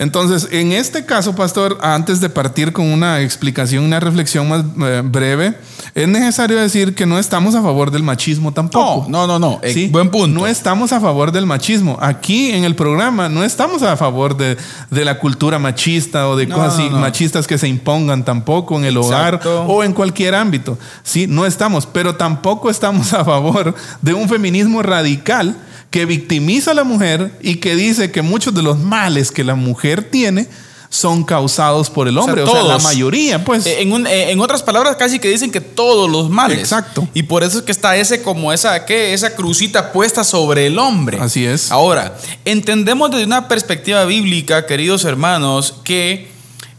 [0.00, 5.02] Entonces, en este caso, pastor, antes de partir con una explicación, una reflexión más eh,
[5.04, 5.58] breve,
[5.94, 9.10] es necesario decir que no estamos a favor del machismo tampoco.
[9.10, 9.88] No, no, no, eh, ¿Sí?
[9.88, 10.40] buen punto.
[10.40, 11.98] No estamos a favor del machismo.
[12.00, 14.56] Aquí en el programa no estamos a favor de,
[14.90, 19.84] la cultura machista o de cosas machistas que se impongan tampoco en el hogar o
[19.84, 20.78] en cualquier ámbito.
[21.02, 25.56] Sí, no estamos, pero tampoco estamos a favor de un feminismo radical
[25.90, 29.54] que victimiza a la mujer y que dice que muchos de los males que la
[29.54, 30.48] mujer tiene
[30.90, 33.64] son causados por el hombre, o sea, la mayoría, pues.
[33.64, 36.58] Eh, eh, en, otras palabras, casi que dicen que todos los males.
[36.58, 37.08] Exacto.
[37.14, 39.14] Y por eso es que está ese como esa, ¿qué?
[39.14, 41.18] esa crucita puesta sobre el hombre.
[41.20, 41.70] Así es.
[41.70, 46.28] Ahora, entendemos desde una perspectiva bíblica, queridos hermanos, que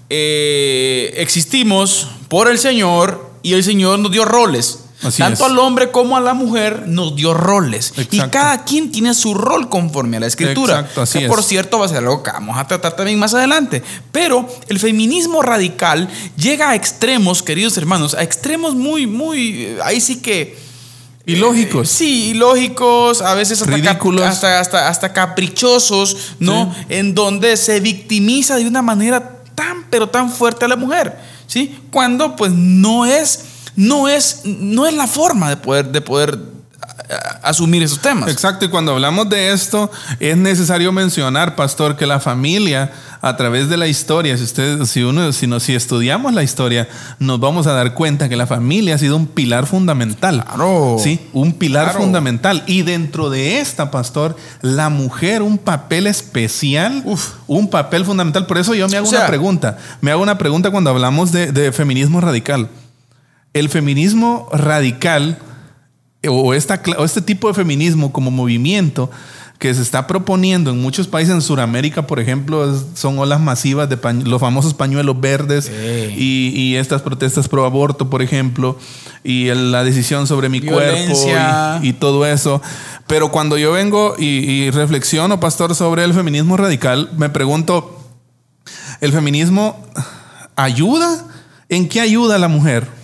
[0.10, 4.80] eh, existimos por el Señor y el Señor nos dio roles.
[5.18, 7.94] Tanto al hombre como a la mujer nos dio roles.
[8.12, 10.80] Y cada quien tiene su rol conforme a la escritura.
[10.82, 13.34] Exacto, así que, por cierto, va a ser algo que vamos a tratar también más
[13.34, 13.82] adelante.
[14.12, 19.78] Pero el feminismo radical llega a extremos, queridos hermanos, a extremos muy, muy.
[19.84, 20.58] Ahí sí que.
[21.26, 21.88] Ilógicos.
[21.88, 24.24] Eh, sí, ilógicos, a veces hasta, Ridículos.
[24.24, 26.74] hasta, hasta, caprichosos, ¿no?
[26.90, 31.78] En donde se victimiza de una manera tan, pero tan fuerte a la mujer, ¿sí?
[31.92, 36.40] Cuando pues no es no es, no es la forma de poder, de poder
[37.44, 38.30] asumir esos temas.
[38.30, 43.70] Exacto, y cuando hablamos de esto, es necesario mencionar, pastor, que la familia, a través
[43.70, 46.88] de la historia, si usted, si uno, si, no, si estudiamos la historia,
[47.20, 50.44] nos vamos a dar cuenta que la familia ha sido un pilar fundamental.
[50.46, 50.98] Claro.
[51.00, 52.64] Sí, un pilar fundamental.
[52.68, 57.04] Y dentro de esta, pastor, la mujer, un papel especial,
[57.48, 58.46] un papel fundamental.
[58.46, 59.78] Por eso yo me hago una pregunta.
[60.02, 62.70] Me hago una pregunta cuando hablamos de, de feminismo radical
[63.54, 65.40] el feminismo radical
[66.28, 69.10] o, esta, o este tipo de feminismo como movimiento
[69.62, 73.98] que se está proponiendo en muchos países en Sudamérica, por ejemplo, son olas masivas de
[74.26, 75.72] los famosos pañuelos verdes
[76.18, 78.76] y, estas protestas pro aborto, por ejemplo,
[79.24, 81.14] y la decisión sobre mi cuerpo
[81.84, 82.60] y, todo eso.
[83.06, 88.04] Pero cuando yo vengo y, y reflexiono, pastor, sobre el feminismo radical, me pregunto,
[89.00, 89.86] ¿el feminismo
[90.56, 91.24] ayuda?
[91.70, 93.01] ¿En qué ayuda a la mujer?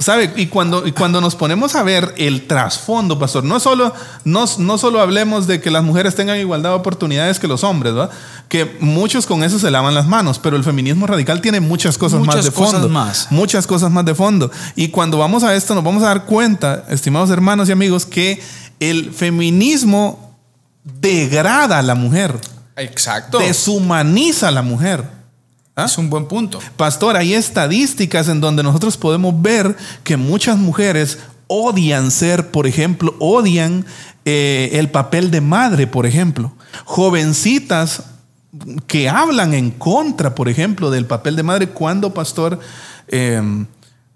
[0.00, 0.32] ¿Sabe?
[0.36, 3.92] Y cuando, y cuando nos ponemos a ver el trasfondo, pastor, no solo,
[4.24, 7.92] no, no solo hablemos de que las mujeres tengan igualdad de oportunidades que los hombres,
[7.92, 8.10] ¿verdad?
[8.48, 12.20] Que muchos con eso se lavan las manos, pero el feminismo radical tiene muchas cosas
[12.22, 12.88] más de fondo.
[12.88, 13.28] Más.
[13.30, 14.50] Muchas cosas más de fondo.
[14.74, 18.42] Y cuando vamos a esto, nos vamos a dar cuenta, estimados hermanos y amigos, que
[18.80, 20.38] el feminismo
[20.82, 22.40] degrada a la mujer.
[22.76, 23.38] Exacto.
[23.38, 25.19] Deshumaniza a la mujer.
[25.76, 25.84] ¿Ah?
[25.84, 26.58] Es un buen punto.
[26.76, 33.14] Pastor, hay estadísticas en donde nosotros podemos ver que muchas mujeres odian ser, por ejemplo,
[33.18, 33.84] odian
[34.24, 36.52] eh, el papel de madre, por ejemplo.
[36.84, 38.04] Jovencitas
[38.86, 42.58] que hablan en contra, por ejemplo, del papel de madre cuando, pastor,
[43.08, 43.66] em,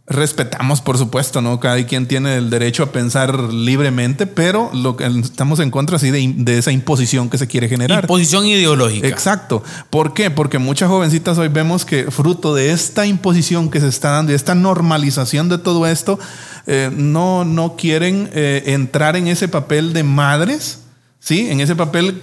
[0.06, 1.58] Respetamos, por supuesto, ¿no?
[1.60, 6.10] Cada quien tiene el derecho a pensar libremente, pero lo que estamos en contra así
[6.10, 8.04] de, de esa imposición que se quiere generar.
[8.04, 9.08] Imposición ideológica.
[9.08, 9.62] Exacto.
[9.88, 10.30] ¿Por qué?
[10.30, 14.34] Porque muchas jovencitas hoy vemos que fruto de esta imposición que se está dando y
[14.34, 16.18] esta normalización de todo esto,
[16.66, 20.80] eh, no, no quieren eh, entrar en ese papel de madres,
[21.18, 21.48] ¿sí?
[21.48, 22.20] En ese papel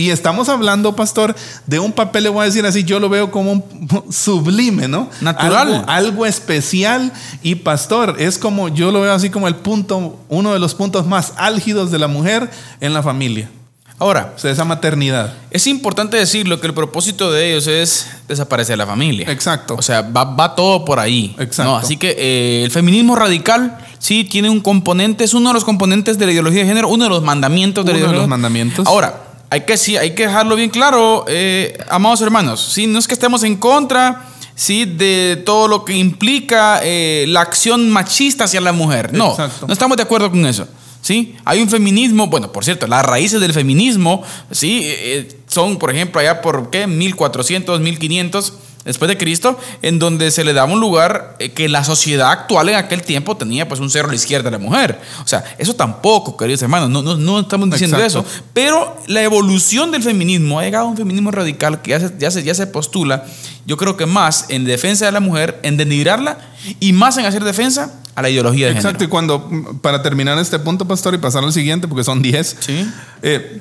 [0.00, 1.36] y estamos hablando, pastor,
[1.66, 5.10] de un papel, le voy a decir así, yo lo veo como un sublime, ¿no?
[5.20, 5.84] Natural.
[5.86, 7.12] Algo, especial.
[7.42, 11.06] Y pastor, es como, yo lo veo así como el punto, uno de los puntos
[11.06, 13.50] más álgidos de la mujer en la familia.
[13.98, 15.34] Ahora, o sea, esa maternidad.
[15.50, 19.30] Es importante decirlo que el propósito de ellos es desaparecer la familia.
[19.30, 19.74] Exacto.
[19.78, 21.36] O sea, va, todo por ahí.
[21.38, 21.76] Exacto.
[21.76, 26.18] Así que eh, el feminismo radical sí tiene un componente, es uno de los componentes
[26.18, 28.20] de la ideología de género, uno de los mandamientos de uno la ideología.
[28.20, 28.86] de los mandamientos.
[28.86, 32.72] Ahora, hay que, sí, hay que dejarlo bien claro, eh, amados hermanos.
[32.72, 32.86] ¿sí?
[32.86, 34.84] No es que estemos en contra ¿sí?
[34.84, 39.12] de todo lo que implica eh, la acción machista hacia la mujer.
[39.12, 39.36] No,
[39.66, 40.68] no estamos de acuerdo con eso.
[41.02, 41.34] ¿sí?
[41.44, 44.82] Hay un feminismo, bueno, por cierto, las raíces del feminismo ¿sí?
[44.84, 46.86] Eh, son, por ejemplo, allá por ¿qué?
[46.86, 48.52] 1400, 1500
[48.84, 52.68] después de Cristo, en donde se le daba un lugar eh, que la sociedad actual
[52.70, 54.98] en aquel tiempo tenía pues un cero a la izquierda de la mujer.
[55.22, 59.90] O sea, eso tampoco, queridos hermanos, no, no, no estamos diciendo eso, pero la evolución
[59.90, 62.66] del feminismo, ha llegado a un feminismo radical que ya se, ya, se, ya se
[62.66, 63.24] postula,
[63.66, 66.38] yo creo que más en defensa de la mujer, en denigrarla
[66.80, 70.58] y más en hacer defensa a la ideología de Exacto, y cuando, para terminar este
[70.58, 72.90] punto, pastor, y pasar al siguiente, porque son 10, ¿Sí?
[73.22, 73.60] Eh,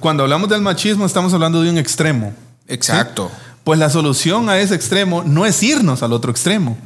[0.00, 2.34] cuando hablamos del machismo estamos hablando de un extremo.
[2.66, 3.30] Exacto.
[3.64, 6.76] Pues la solución a ese extremo no es irnos al otro extremo.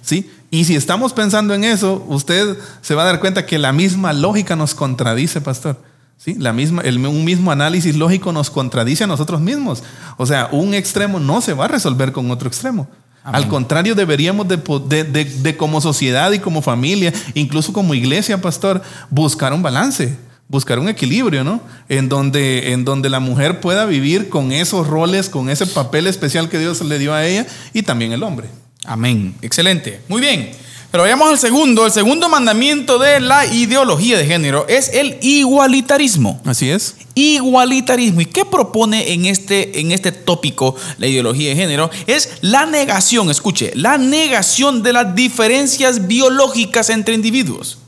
[0.00, 0.30] ¿sí?
[0.50, 4.12] Y si estamos pensando en eso, usted se va a dar cuenta que la misma
[4.12, 5.78] lógica nos contradice, pastor.
[6.16, 6.34] ¿Sí?
[6.38, 9.82] La misma, el, un mismo análisis lógico nos contradice a nosotros mismos.
[10.16, 12.88] O sea, un extremo no se va a resolver con otro extremo.
[13.24, 18.82] Al contrario, deberíamos de, de, de, como sociedad y como familia, incluso como iglesia, pastor,
[19.10, 20.16] buscar un balance
[20.52, 21.62] buscar un equilibrio, ¿no?
[21.88, 26.50] En donde, en donde la mujer pueda vivir con esos roles, con ese papel especial
[26.50, 28.48] que Dios le dio a ella y también el hombre.
[28.84, 29.34] Amén.
[29.40, 30.02] Excelente.
[30.08, 30.50] Muy bien.
[30.90, 31.86] Pero vayamos al segundo.
[31.86, 36.38] El segundo mandamiento de la ideología de género es el igualitarismo.
[36.44, 36.96] Así es.
[37.14, 38.20] Igualitarismo.
[38.20, 41.90] ¿Y qué propone en este, en este tópico la ideología de género?
[42.06, 47.78] Es la negación, escuche, la negación de las diferencias biológicas entre individuos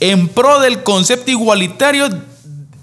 [0.00, 2.08] en pro del concepto igualitario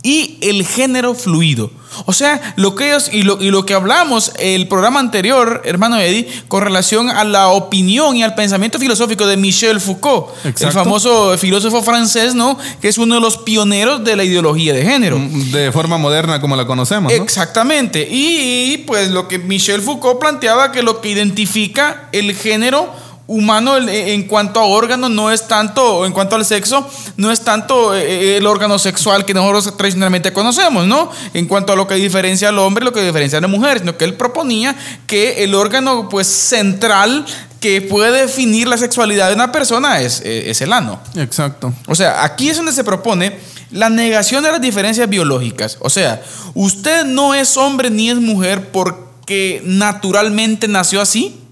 [0.04, 1.72] y el género fluido.
[2.06, 5.98] O sea, lo que ellos y lo, y lo que hablamos el programa anterior, hermano
[6.00, 11.38] Eddie, con relación a la opinión y al pensamiento filosófico de Michel Foucault, el famoso
[11.38, 12.58] filósofo francés, ¿no?
[12.82, 15.20] Que es uno de los pioneros de la ideología de género.
[15.20, 17.14] Mm, de forma moderna como la conocemos.
[17.14, 18.08] Exactamente.
[18.10, 22.92] Y pues lo que Michel Foucault planteaba que lo que identifica el género
[23.28, 27.96] humano en cuanto a órganos no es tanto, en cuanto al sexo, no es tanto
[27.96, 31.10] eh, eh, el órgano sexual que nosotros tradicionalmente conocemos, ¿no?
[31.34, 33.98] En cuanto a lo que diferencia al hombre, lo que diferencia a la mujer, sino
[33.98, 34.76] que él proponía
[35.08, 37.26] que el órgano pues central
[37.62, 41.00] que puede definir la sexualidad de una persona es, eh, es el ano.
[41.16, 41.74] Exacto.
[41.88, 43.38] O sea, aquí es donde se propone
[43.72, 45.78] la negación de las diferencias biológicas.
[45.80, 46.22] O sea,
[46.54, 51.43] usted no es hombre ni es mujer porque naturalmente nació así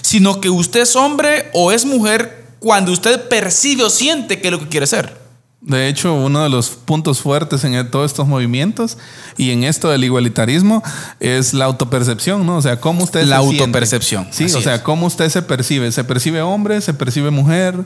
[0.00, 4.52] sino que usted es hombre o es mujer cuando usted percibe o siente que es
[4.52, 5.28] lo que quiere ser.
[5.60, 8.96] De hecho, uno de los puntos fuertes en todos estos movimientos
[9.36, 10.84] y en esto del igualitarismo
[11.18, 12.58] es la autopercepción, ¿no?
[12.58, 14.28] O sea, cómo usted la autopercepción.
[14.30, 15.90] Sí, o sea, cómo usted se percibe.
[15.90, 17.84] Se percibe hombre, se percibe mujer.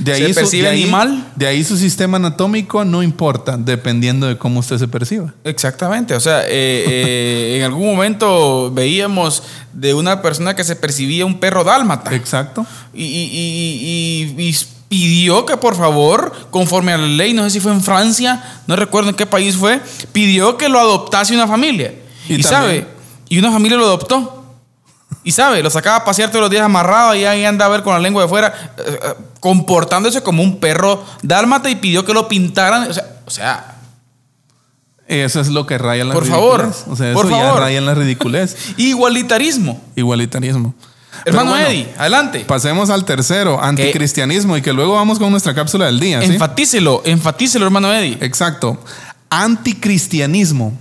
[0.00, 1.30] De ahí ¿Se percibe animal?
[1.36, 5.34] De ahí su sistema anatómico no importa, dependiendo de cómo usted se perciba.
[5.44, 6.14] Exactamente.
[6.14, 9.42] O sea, eh, eh, en algún momento veíamos
[9.74, 12.14] de una persona que se percibía un perro dálmata.
[12.14, 12.66] Exacto.
[12.94, 14.54] Y,
[14.88, 18.74] pidió que por favor, conforme a la ley, no sé si fue en Francia, no
[18.74, 19.80] recuerdo en qué país fue,
[20.12, 21.94] pidió que lo adoptase una familia.
[22.28, 22.86] Y, sabe,
[23.28, 24.39] y una familia lo adoptó.
[25.30, 27.84] Y sabe, lo sacaba a pasear todos los días amarrado y ahí anda a ver
[27.84, 32.12] con la lengua de fuera, eh, eh, comportándose como un perro dálmata y pidió que
[32.12, 32.90] lo pintaran.
[32.90, 33.76] O sea,
[35.06, 36.72] eso es lo que raya en la Por favor.
[36.88, 38.56] O sea, eso ya raya en la ridiculez.
[38.76, 39.80] Igualitarismo.
[39.94, 40.74] Igualitarismo.
[41.24, 42.40] Hermano Eddie, adelante.
[42.40, 46.20] Pasemos al tercero, anticristianismo, y que luego vamos con nuestra cápsula del día.
[46.24, 48.18] Enfatícelo, enfatícelo, hermano Eddie.
[48.20, 48.82] Exacto.
[49.28, 50.76] Anticristianismo.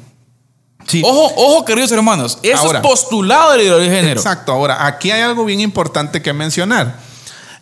[1.03, 2.39] Ojo, ojo, queridos hermanos.
[2.41, 4.19] Eso es postulado de ideología de género.
[4.19, 4.51] Exacto.
[4.51, 6.99] Ahora, aquí hay algo bien importante que mencionar.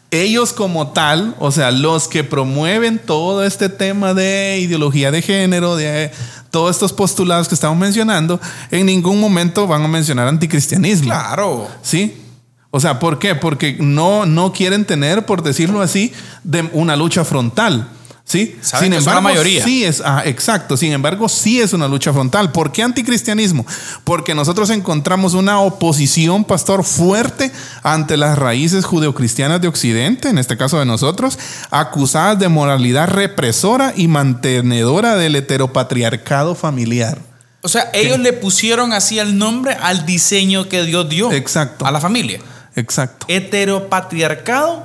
[0.09, 5.75] Ellos como tal, o sea, los que promueven todo este tema de ideología de género,
[5.75, 6.11] de
[6.49, 8.39] todos estos postulados que estamos mencionando,
[8.71, 11.09] en ningún momento van a mencionar anticristianismo.
[11.09, 11.67] Claro.
[11.81, 12.23] ¿Sí?
[12.71, 13.35] O sea, ¿por qué?
[13.35, 16.13] Porque no, no quieren tener, por decirlo así,
[16.43, 17.89] de una lucha frontal.
[18.27, 18.59] ¿Sí?
[18.61, 19.63] Sin embargo, la mayoría.
[19.63, 20.75] sí es, ah, exacto.
[20.75, 22.51] Sin embargo, sí es una lucha frontal.
[22.51, 23.65] ¿Por qué anticristianismo?
[24.03, 30.57] Porque nosotros encontramos una oposición, pastor, fuerte ante las raíces judeocristianas de Occidente, en este
[30.57, 31.39] caso de nosotros,
[31.71, 37.19] acusadas de moralidad represora y mantenedora del heteropatriarcado familiar.
[37.61, 41.85] O sea, ellos le pusieron así el nombre al diseño que Dios dio Exacto.
[41.85, 42.41] a la familia.
[42.75, 43.25] Exacto.
[43.29, 44.83] Heteropatriarcado,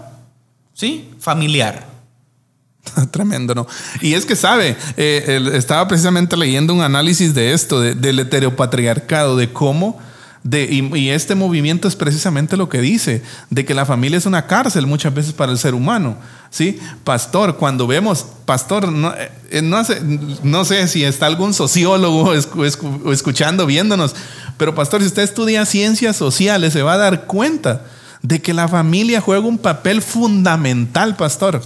[0.74, 1.10] ¿sí?
[1.18, 1.91] Familiar.
[3.10, 3.66] Tremendo, ¿no?
[4.00, 9.52] Y es que sabe, eh, estaba precisamente leyendo un análisis de esto, del heteropatriarcado, de
[9.52, 9.98] cómo,
[10.44, 14.48] de, y, este movimiento es precisamente lo que dice, de que la familia es una
[14.48, 16.16] cárcel muchas veces para el ser humano,
[16.50, 16.80] ¿sí?
[17.04, 19.14] Pastor, cuando vemos, pastor, no,
[19.50, 19.82] eh, no,
[20.42, 24.16] no sé si está algún sociólogo escuchando, viéndonos,
[24.56, 27.84] pero pastor, si usted estudia ciencias sociales, se va a dar cuenta
[28.22, 31.62] de que la familia juega un papel fundamental, pastor.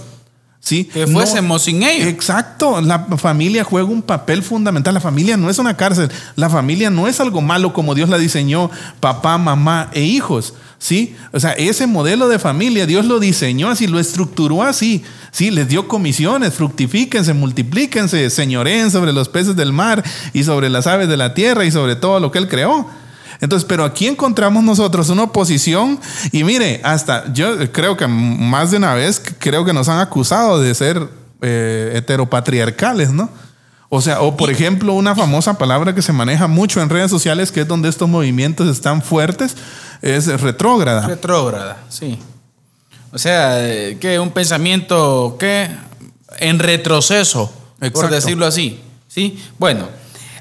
[0.67, 0.83] ¿Sí?
[0.83, 2.07] Que fuésemos sin ellos.
[2.07, 4.93] Exacto, la familia juega un papel fundamental.
[4.93, 8.17] La familia no es una cárcel, la familia no es algo malo como Dios la
[8.17, 10.53] diseñó, papá, mamá e hijos.
[10.79, 11.15] ¿Sí?
[11.31, 15.03] O sea, ese modelo de familia Dios lo diseñó así, lo estructuró así.
[15.31, 20.03] Sí, les dio comisiones, fructifíquense, multiplíquense, señoreen sobre los peces del mar
[20.33, 22.87] y sobre las aves de la tierra y sobre todo lo que Él creó.
[23.39, 25.99] Entonces, pero aquí encontramos nosotros una oposición
[26.31, 30.59] y mire, hasta yo creo que más de una vez creo que nos han acusado
[30.59, 31.07] de ser
[31.41, 33.29] eh, heteropatriarcales, ¿no?
[33.89, 37.51] O sea, o por ejemplo, una famosa palabra que se maneja mucho en redes sociales,
[37.51, 39.55] que es donde estos movimientos están fuertes,
[40.01, 41.07] es retrógrada.
[41.07, 42.19] Retrógrada, sí.
[43.13, 43.57] O sea,
[43.99, 45.69] que un pensamiento que
[46.39, 47.51] en retroceso,
[47.93, 48.81] por decirlo así.
[49.07, 49.41] ¿sí?
[49.57, 49.87] Bueno,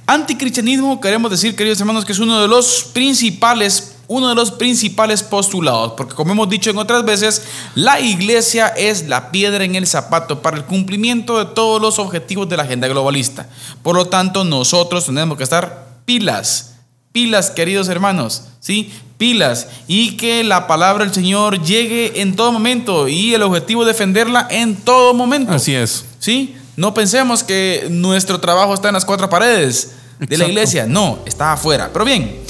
[0.07, 5.23] Anticristianismo, queremos decir, queridos hermanos, que es uno de los principales uno de los principales
[5.23, 7.43] postulados, porque como hemos dicho en otras veces,
[7.75, 12.49] la iglesia es la piedra en el zapato para el cumplimiento de todos los objetivos
[12.49, 13.49] de la agenda globalista.
[13.83, 16.75] Por lo tanto, nosotros tenemos que estar pilas,
[17.13, 18.93] pilas, queridos hermanos, ¿sí?
[19.19, 23.89] Pilas y que la palabra del Señor llegue en todo momento y el objetivo es
[23.89, 25.53] defenderla en todo momento.
[25.53, 26.05] Así es.
[26.19, 26.55] ¿Sí?
[26.77, 30.87] No pensemos que nuestro trabajo está en las cuatro paredes de la iglesia.
[30.87, 31.91] No, está afuera.
[31.91, 32.41] Pero bien,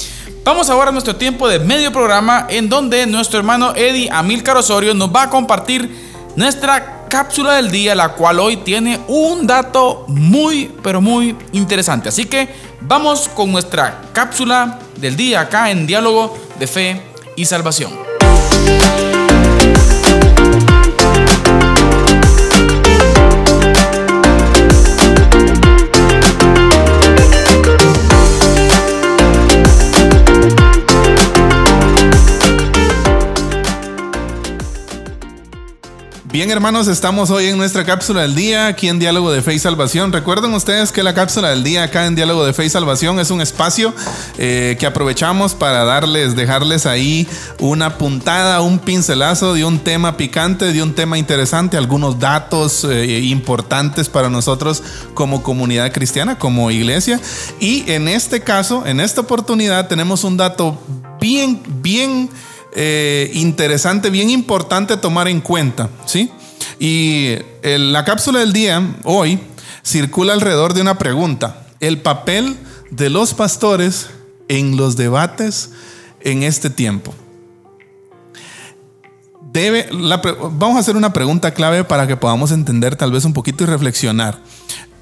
[0.43, 4.93] vamos ahora a nuestro tiempo de medio programa en donde nuestro hermano Eddie Amilcar Osorio
[4.93, 5.89] nos va a compartir
[6.35, 12.09] nuestra cápsula del día, la cual hoy tiene un dato muy, pero muy interesante.
[12.09, 12.49] Así que
[12.81, 17.01] vamos con nuestra cápsula del día acá en Diálogo de Fe
[17.37, 17.97] y Salvación.
[36.29, 39.59] Bien, hermanos, estamos hoy en nuestra cápsula del día, aquí en Diálogo de Fe y
[39.59, 40.11] Salvación.
[40.11, 43.31] Recuerden ustedes que la cápsula del día acá en Diálogo de Fe y Salvación es
[43.31, 43.93] un espacio
[44.37, 50.73] eh, que aprovechamos para darles, dejarles ahí una puntada, un pincelazo de un tema picante,
[50.73, 57.21] de un tema interesante, algunos datos eh, importantes para nosotros como comunidad cristiana, como iglesia.
[57.61, 60.77] Y en este caso, en esta oportunidad, tenemos un dato
[61.21, 62.29] bien, bien
[62.75, 66.31] eh, interesante, bien importante tomar en cuenta, ¿sí?
[66.79, 69.39] Y la cápsula del día, hoy,
[69.83, 71.65] circula alrededor de una pregunta.
[71.79, 72.55] El papel
[72.91, 74.07] de los pastores
[74.47, 75.71] en los debates
[76.21, 77.13] en este tiempo.
[79.51, 79.89] Debe,
[80.51, 83.67] vamos a hacer una pregunta clave para que podamos entender tal vez un poquito y
[83.67, 84.39] reflexionar.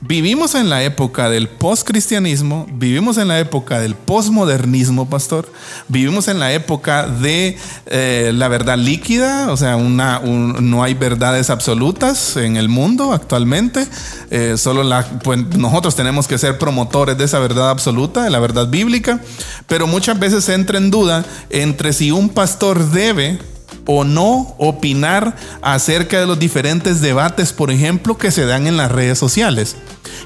[0.08, 5.51] Vivimos en la época del postcristianismo, vivimos en la época del postmodernismo, pastor.
[5.88, 11.49] Vivimos en la época de eh, la verdad líquida, o sea, una, no hay verdades
[11.49, 13.88] absolutas en el mundo actualmente.
[14.30, 14.88] Eh, solo
[15.24, 19.22] pues, nosotros tenemos que ser promotores de esa verdad absoluta, de la verdad bíblica.
[19.66, 23.39] Pero muchas veces entra en duda entre si un pastor debe
[23.86, 28.92] o no opinar acerca de los diferentes debates, por ejemplo, que se dan en las
[28.92, 29.76] redes sociales.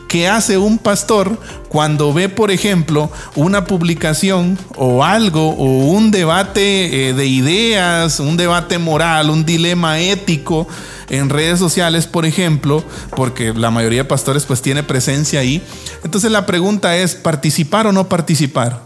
[0.08, 1.40] ¿Qué hace un pastor
[1.70, 8.36] cuando ve, por ejemplo, una publicación o algo o un debate eh, de ideas, un
[8.36, 10.68] debate moral, un dilema ético
[11.10, 12.84] en redes sociales, por ejemplo,
[13.16, 15.62] porque la mayoría de pastores pues tiene presencia ahí?
[16.04, 18.82] Entonces la pregunta es, ¿participar o no participar?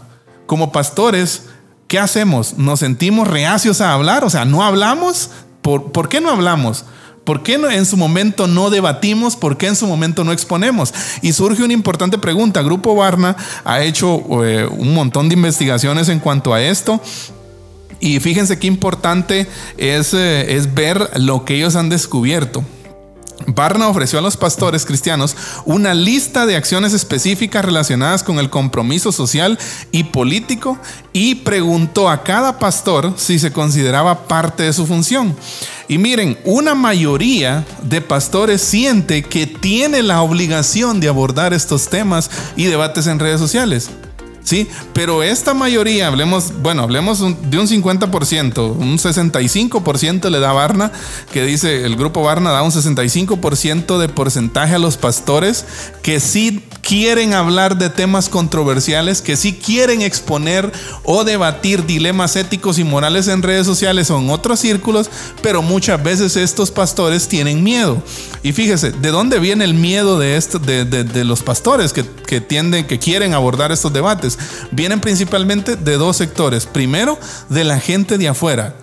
[0.46, 1.44] Como pastores,
[1.94, 2.58] ¿qué hacemos?
[2.58, 4.24] ¿Nos sentimos reacios a hablar?
[4.24, 5.30] O sea, ¿no hablamos?
[5.62, 6.84] ¿Por, ¿por qué no hablamos?
[7.22, 9.36] ¿Por qué en su momento no debatimos?
[9.36, 10.92] ¿Por qué en su momento no exponemos?
[11.22, 12.62] Y surge una importante pregunta.
[12.62, 17.00] Grupo Barna ha hecho eh, un montón de investigaciones en cuanto a esto
[18.00, 19.46] Y fíjense qué importante
[19.78, 22.64] es, eh, es ver lo que ellos han descubierto.
[23.46, 29.12] Barna ofreció a los pastores cristianos una lista de acciones específicas relacionadas con el compromiso
[29.12, 29.58] social
[29.90, 30.78] y político
[31.12, 35.36] y preguntó a cada pastor si se consideraba parte de su función.
[35.88, 42.30] Y miren, una mayoría de pastores siente que tiene la obligación de abordar estos temas
[42.56, 43.90] y debates en redes sociales.
[44.44, 44.68] ¿Sí?
[44.92, 50.92] Pero esta mayoría, hablemos, bueno, hablemos de un 50%, un 65% le da Barna,
[51.32, 55.64] que dice, el grupo Barna da un 65% de porcentaje a los pastores
[56.02, 60.70] que sí quieren hablar de temas controversiales, que sí quieren exponer
[61.02, 65.10] o debatir dilemas éticos y morales en redes sociales o en otros círculos,
[65.42, 68.02] pero muchas veces estos pastores tienen miedo.
[68.42, 72.86] Y fíjese, ¿de dónde viene el miedo de, esto, de, los pastores que, que tienden,
[72.86, 74.38] que quieren abordar estos debates?
[74.70, 76.66] Vienen principalmente de dos sectores.
[76.66, 77.18] Primero,
[77.48, 78.76] de la gente de afuera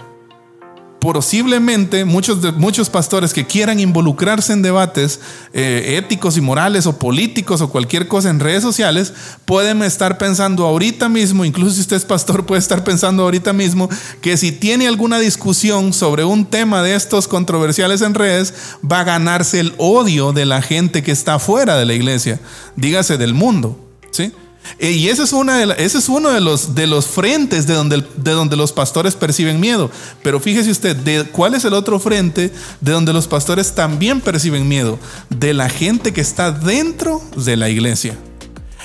[1.02, 5.20] posiblemente muchos, muchos pastores que quieran involucrarse en debates
[5.52, 9.12] eh, éticos y morales o políticos o cualquier cosa en redes sociales,
[9.46, 13.90] pueden estar pensando ahorita mismo, incluso si usted es pastor, puede estar pensando ahorita mismo
[14.22, 18.54] que si tiene alguna discusión sobre un tema de estos controversiales en redes,
[18.90, 22.40] va a ganarse el odio de la gente que está fuera de la iglesia,
[22.76, 23.88] dígase del mundo.
[24.12, 24.32] ¿Sí?
[24.80, 28.04] Eh, y ese es, una ese es uno de los, de los frentes de donde,
[28.16, 29.92] de donde los pastores perciben miedo.
[30.24, 34.68] Pero fíjese usted, de, ¿cuál es el otro frente de donde los pastores también perciben
[34.68, 34.98] miedo?
[35.30, 38.18] De la gente que está dentro de la iglesia.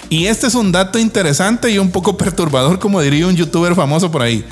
[0.08, 4.10] Y este es un dato interesante y un poco perturbador, como diría un youtuber famoso
[4.10, 4.44] por ahí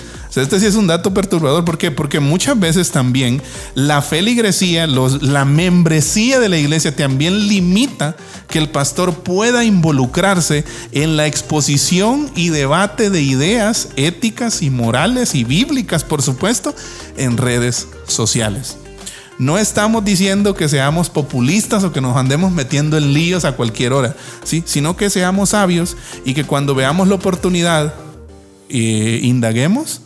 [0.43, 1.64] este sí es un dato perturbador.
[1.64, 1.91] ¿Por qué?
[1.91, 3.41] Porque muchas veces también
[3.74, 8.16] la feligresía, los, la membresía de la iglesia también limita
[8.49, 15.35] que el pastor pueda involucrarse en la exposición y debate de ideas éticas y morales
[15.35, 16.74] y bíblicas, por supuesto,
[17.16, 18.76] en redes sociales.
[19.39, 23.93] No estamos diciendo que seamos populistas o que nos andemos metiendo en líos a cualquier
[23.93, 24.62] hora, ¿sí?
[24.64, 27.95] sino que seamos sabios y que cuando veamos la oportunidad,
[28.68, 30.03] eh, indaguemos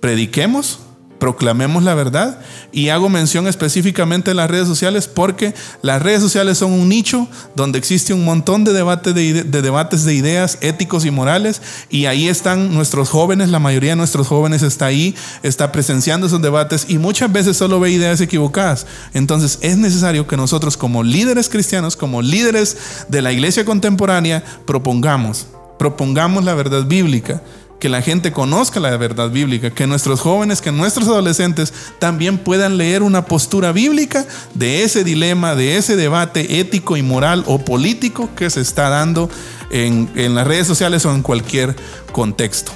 [0.00, 0.80] prediquemos,
[1.20, 2.40] proclamemos la verdad
[2.72, 7.28] y hago mención específicamente en las redes sociales porque las redes sociales son un nicho
[7.54, 12.26] donde existe un montón de, debate de, debates de ideas éticos y morales y ahí
[12.26, 16.98] están nuestros jóvenes, la mayoría de nuestros jóvenes está ahí, está presenciando esos debates y
[16.98, 18.86] muchas veces solo ve ideas equivocadas.
[19.12, 25.48] Entonces es necesario que nosotros como líderes cristianos, como líderes de la iglesia contemporánea, propongamos,
[25.78, 27.42] propongamos la verdad bíblica
[27.80, 32.76] que la gente conozca la verdad bíblica, que nuestros jóvenes, que nuestros adolescentes también puedan
[32.76, 38.28] leer una postura bíblica de ese dilema, de ese debate ético y moral o político
[38.36, 39.30] que se está dando
[39.70, 41.74] en, en las redes sociales o en cualquier
[42.12, 42.70] contexto.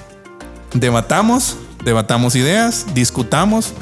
[0.72, 3.74] Debatamos, debatamos ideas, discutamos,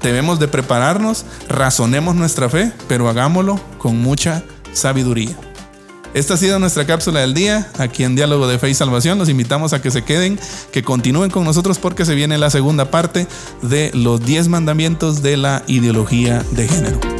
[0.00, 5.36] debemos de prepararnos, razonemos nuestra fe, pero hagámoslo con mucha sabiduría.
[6.14, 9.18] Esta ha sido nuestra cápsula del día aquí en Diálogo de Fe y Salvación.
[9.18, 10.38] Los invitamos a que se queden,
[10.72, 13.26] que continúen con nosotros porque se viene la segunda parte
[13.62, 17.17] de los 10 mandamientos de la ideología de género.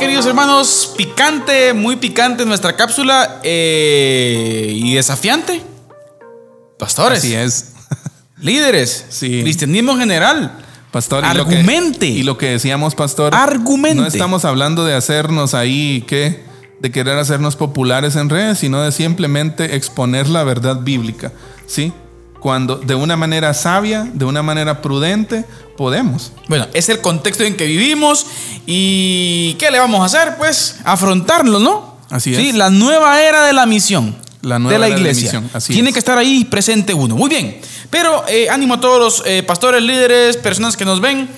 [0.00, 5.62] Queridos hermanos, picante, muy picante nuestra cápsula eh, y desafiante.
[6.78, 7.18] Pastores.
[7.18, 7.72] Así es.
[8.40, 9.06] Líderes.
[9.10, 9.42] Sí.
[9.42, 10.58] Cristianismo general.
[10.90, 12.06] Pastor, argumente.
[12.06, 13.34] Y lo, que, decíamos, pastor.
[13.34, 14.00] Argumente.
[14.00, 16.42] No estamos hablando de hacernos ahí, ¿qué?
[16.80, 21.32] De querer hacernos populares en redes, sino de simplemente exponer la verdad bíblica.
[21.66, 21.92] ¿Sí?
[22.40, 25.44] Cuando de una manera sabia, de una manera prudente,
[25.76, 26.32] podemos.
[26.48, 28.26] Bueno, es el contexto en que vivimos
[28.66, 30.36] y ¿qué le vamos a hacer?
[30.36, 31.96] Pues afrontarlo, ¿no?
[32.10, 32.38] Así es.
[32.38, 34.16] Sí, la nueva era de la misión.
[34.42, 35.42] La nueva de la iglesia.
[35.66, 37.14] Tiene que estar ahí presente uno.
[37.16, 37.60] Muy bien.
[37.90, 41.28] Pero eh, ánimo a todos los eh, pastores, líderes, personas que nos ven.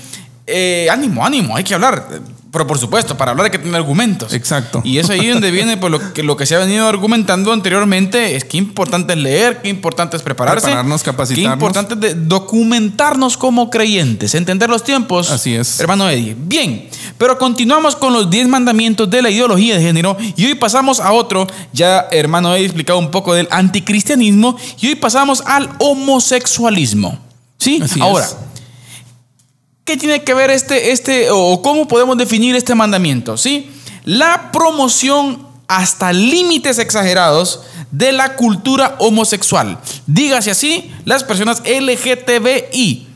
[0.46, 2.08] Eh, ánimo, ánimo, hay que hablar.
[2.52, 4.34] Pero por supuesto, para hablar hay que tener argumentos.
[4.34, 4.82] Exacto.
[4.84, 8.36] Y es ahí donde viene pues, lo, que, lo que se ha venido argumentando anteriormente,
[8.36, 10.66] es que importante es leer, qué importante es prepararse.
[10.66, 11.48] Prepararnos, capacitarnos.
[11.48, 15.30] Qué importante es documentarnos como creyentes, entender los tiempos.
[15.30, 15.80] Así es.
[15.80, 16.36] Hermano Eddie.
[16.38, 21.00] Bien, pero continuamos con los 10 mandamientos de la ideología de género y hoy pasamos
[21.00, 21.46] a otro.
[21.72, 27.18] Ya hermano Eddie explicado un poco del anticristianismo y hoy pasamos al homosexualismo.
[27.56, 27.80] ¿Sí?
[27.82, 28.26] Así Ahora.
[28.26, 28.36] Es.
[29.84, 33.36] ¿Qué tiene que ver este, este, o cómo podemos definir este mandamiento?
[33.36, 33.70] ¿Sí?
[34.04, 39.78] La promoción hasta límites exagerados de la cultura homosexual.
[40.06, 43.08] Dígase así, las personas LGTBI.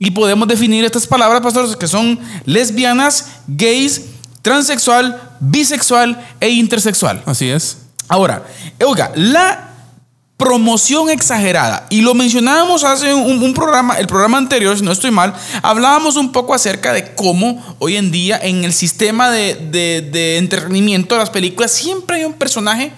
[0.00, 4.02] Y podemos definir estas palabras, pastores, que son lesbianas, gays,
[4.42, 7.22] transexual, bisexual e intersexual.
[7.26, 7.78] Así es.
[8.08, 8.44] Ahora,
[8.84, 9.67] oiga, la
[10.38, 15.34] promoción exagerada, y lo mencionábamos hace un, programa, el programa anterior, si no estoy mal,
[15.62, 21.14] hablábamos un poco acerca de cómo hoy en día en el sistema de, de entretenimiento
[21.16, 22.92] de las películas siempre hay un personaje,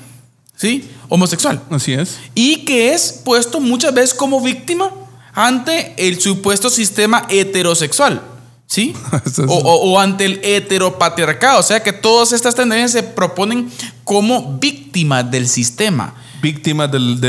[0.55, 0.89] ¿sí?
[1.09, 1.61] Homosexual.
[1.71, 2.19] Así es.
[2.35, 4.91] Y que es puesto muchas veces como víctima
[5.35, 8.23] ante el supuesto sistema heterosexual.
[8.67, 8.95] ¿Sí?
[9.49, 11.59] o, ante el heteropatriarcado.
[11.59, 13.69] O sea que todas estas tendencias se proponen
[14.05, 16.15] como víctimas del sistema.
[16.41, 17.21] Víctimas del,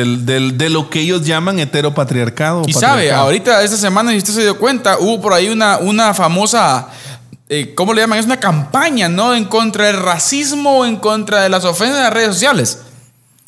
[0.58, 2.64] de lo que ellos llaman heteropatriarcado.
[2.66, 6.14] Y sabe, ahorita esta semana, si usted se dio cuenta, hubo por ahí una, una
[6.14, 6.88] famosa,
[7.50, 8.20] eh, ¿cómo le llaman?
[8.20, 9.36] Es una campaña, ¿no?
[9.36, 12.80] En contra del racismo, en contra de las ofensas en las redes sociales.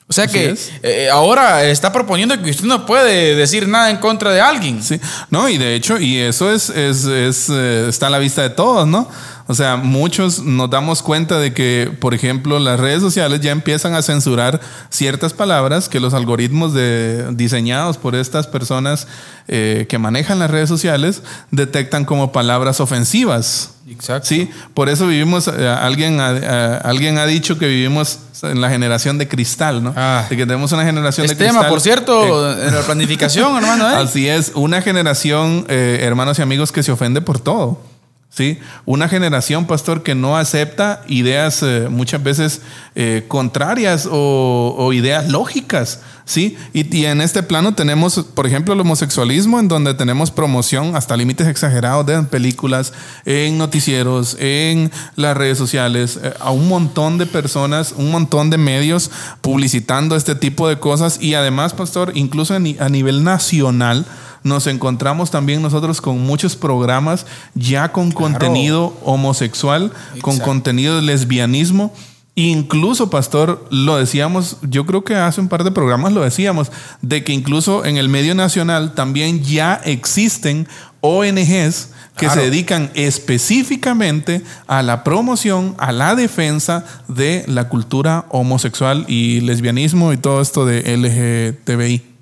[0.05, 4.31] O sea que eh, ahora está proponiendo que usted no puede decir nada en contra
[4.31, 4.83] de alguien.
[4.83, 4.99] Sí,
[5.29, 8.49] no, y de hecho, y eso es, es, es eh, está a la vista de
[8.49, 9.09] todos, ¿no?
[9.47, 13.93] O sea, muchos nos damos cuenta de que, por ejemplo, las redes sociales ya empiezan
[13.93, 19.07] a censurar ciertas palabras que los algoritmos de, diseñados por estas personas
[19.49, 23.71] eh, que manejan las redes sociales detectan como palabras ofensivas.
[23.89, 24.29] Exacto.
[24.29, 29.17] Sí, por eso vivimos, eh, alguien, eh, alguien ha dicho que vivimos en la generación
[29.17, 29.93] de cristal, ¿no?
[29.97, 30.25] Ah.
[30.29, 31.57] De que tenemos una generación de cristal.
[31.57, 33.85] tema, por cierto, en la planificación, hermano.
[33.87, 37.92] Así es, una generación, hermanos y amigos, que se ofende por todo.
[38.35, 38.59] ¿Sí?
[38.85, 42.61] Una generación, pastor, que no acepta ideas eh, muchas veces
[42.95, 46.57] eh, contrarias o, ideas lógicas, ¿sí?
[46.73, 51.47] Y, en este plano tenemos, por ejemplo, el homosexualismo, en donde tenemos promoción hasta límites
[51.47, 52.93] exagerados de películas,
[53.25, 58.57] en noticieros, en las redes sociales, eh, a un montón de personas, un montón de
[58.57, 59.11] medios
[59.41, 64.05] publicitando este tipo de cosas y además, pastor, incluso a nivel nacional,
[64.43, 67.25] nos encontramos también nosotros con muchos programas
[67.55, 69.91] ya con contenido homosexual,
[70.21, 71.93] con contenido de lesbianismo.
[72.35, 76.71] Incluso, pastor, lo decíamos, yo creo que hace un par de programas lo decíamos,
[77.01, 80.67] de que incluso en el medio nacional también ya existen
[81.01, 89.05] ONGs que se dedican específicamente a la promoción, a la defensa de la cultura homosexual
[89.07, 92.12] y lesbianismo y todo esto de LGTBI.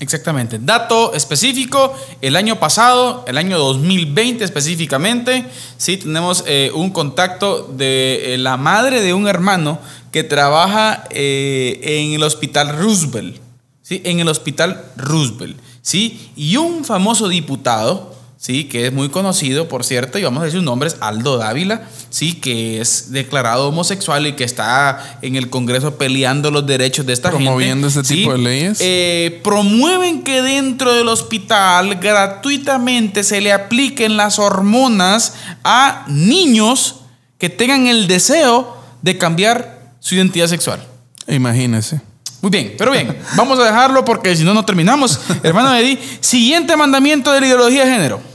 [0.00, 0.58] Exactamente.
[0.60, 5.44] Dato específico, el año pasado, el año 2020 específicamente,
[5.76, 9.80] sí tenemos eh, un contacto de eh, la madre de un hermano
[10.12, 13.40] que trabaja eh, en el hospital Roosevelt,
[13.82, 14.00] ¿sí?
[14.04, 16.30] En el hospital Roosevelt, ¿sí?
[16.36, 18.64] Y un famoso diputado, ¿sí?
[18.64, 21.82] que es muy conocido, por cierto, y vamos a decir su nombre, es Aldo Dávila,
[22.08, 22.34] ¿sí?
[22.34, 27.30] que es declarado homosexual y que está en el Congreso peleando los derechos de esta
[27.30, 28.00] Promoviendo gente.
[28.00, 28.78] ese tipo de leyes.
[28.80, 35.34] Eh, promueven que dentro del hospital gratuitamente se le apliquen las hormonas
[35.64, 37.00] a niños
[37.36, 40.84] que tengan el deseo de cambiar su identidad sexual.
[41.26, 42.00] Imagínese.
[42.40, 45.18] Muy bien, pero bien, vamos a dejarlo porque si no, no terminamos.
[45.42, 48.27] Hermano Eddie, siguiente mandamiento de la ideología de género.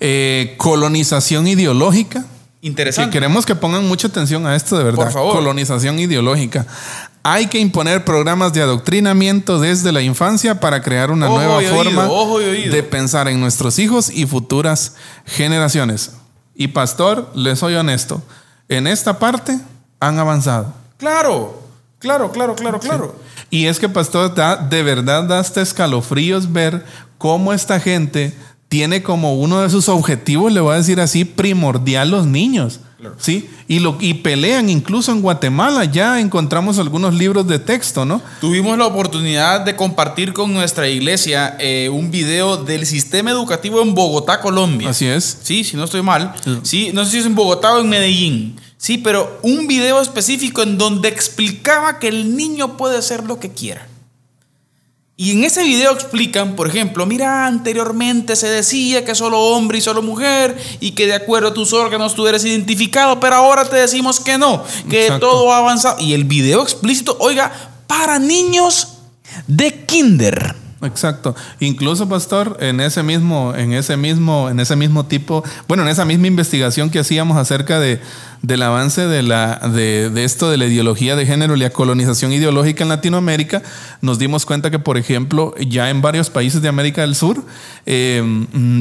[0.00, 2.24] Eh, colonización ideológica.
[2.60, 3.12] Interesante.
[3.12, 5.04] queremos que pongan mucha atención a esto de verdad.
[5.04, 5.36] Por favor.
[5.36, 6.66] Colonización ideológica.
[7.22, 12.08] Hay que imponer programas de adoctrinamiento desde la infancia para crear una nueva forma
[12.70, 14.94] de pensar en nuestros hijos y futuras
[15.24, 16.12] generaciones.
[16.54, 18.22] Y pastor, les soy honesto,
[18.68, 19.58] en esta parte
[20.00, 20.74] han avanzado.
[20.96, 21.62] Claro,
[21.98, 23.16] claro, claro, claro, claro.
[23.50, 26.84] Y es que pastor, da, de verdad da hasta escalofríos ver
[27.18, 28.34] cómo esta gente
[28.68, 32.80] tiene como uno de sus objetivos, le voy a decir así, primordial los niños.
[33.16, 33.48] ¿Sí?
[33.68, 38.20] Y, lo, y pelean incluso en Guatemala, ya encontramos algunos libros de texto, ¿no?
[38.40, 43.94] Tuvimos la oportunidad de compartir con nuestra iglesia eh, un video del sistema educativo en
[43.94, 44.90] Bogotá, Colombia.
[44.90, 45.38] Así es.
[45.42, 46.34] Sí, si no estoy mal.
[46.64, 48.56] Sí, no sé si es en Bogotá o en Medellín.
[48.78, 53.50] Sí, pero un video específico en donde explicaba que el niño puede hacer lo que
[53.50, 53.86] quiera.
[55.20, 59.80] Y en ese video explican, por ejemplo, mira, anteriormente se decía que solo hombre y
[59.80, 63.74] solo mujer y que de acuerdo a tus órganos tú eres identificado, pero ahora te
[63.74, 66.00] decimos que no, que todo ha avanzado.
[66.00, 67.50] Y el video explícito, oiga,
[67.88, 68.98] para niños
[69.48, 70.54] de kinder.
[70.82, 71.34] Exacto.
[71.58, 76.04] Incluso, pastor, en ese mismo, en ese mismo, en ese mismo tipo, bueno, en esa
[76.04, 78.00] misma investigación que hacíamos acerca de,
[78.42, 82.32] del avance de, la, de, de, esto de la ideología de género y la colonización
[82.32, 83.62] ideológica en Latinoamérica,
[84.00, 87.42] nos dimos cuenta que, por ejemplo, ya en varios países de América del Sur
[87.86, 88.22] eh,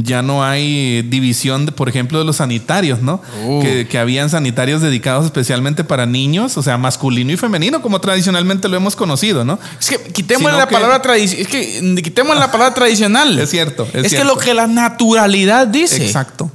[0.03, 3.22] ya no hay división, de, por ejemplo, de los sanitarios, ¿no?
[3.45, 3.62] Uh.
[3.64, 8.68] Que, que habían sanitarios dedicados especialmente para niños, o sea, masculino y femenino, como tradicionalmente
[8.68, 9.60] lo hemos conocido, ¿no?
[9.80, 11.41] Es que quitemos Sino la que- palabra tradicional.
[11.41, 13.39] Es que quitemos la palabra tradicional.
[13.39, 16.05] Es cierto, es Es, que lo que la naturalidad dice.
[16.05, 16.51] Exacto.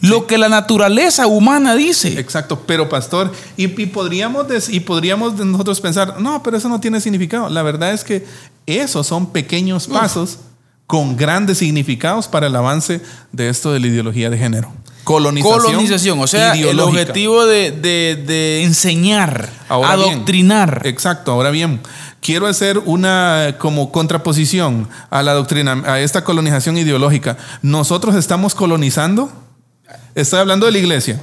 [0.00, 2.18] Lo que la naturaleza humana dice.
[2.20, 6.78] Exacto, pero pastor, y, y podríamos des- y podríamos nosotros pensar, no, pero eso no
[6.80, 7.48] tiene significado.
[7.48, 8.24] La verdad es que
[8.66, 10.38] esos son pequeños pasos
[10.86, 13.00] con grandes significados para el avance
[13.32, 14.72] de esto de la ideología de género.
[15.04, 15.60] Colonización.
[15.62, 20.82] Colonización, o sea, el objetivo de, de- de enseñar, Ahora bien, adoctrinar.
[20.84, 21.80] exacto, ahora bien,
[22.20, 27.36] quiero hacer una como contraposición a la doctrina, a esta colonización ideológica.
[27.62, 29.32] Nosotros estamos colonizando.
[30.14, 31.20] Estoy hablando de la iglesia.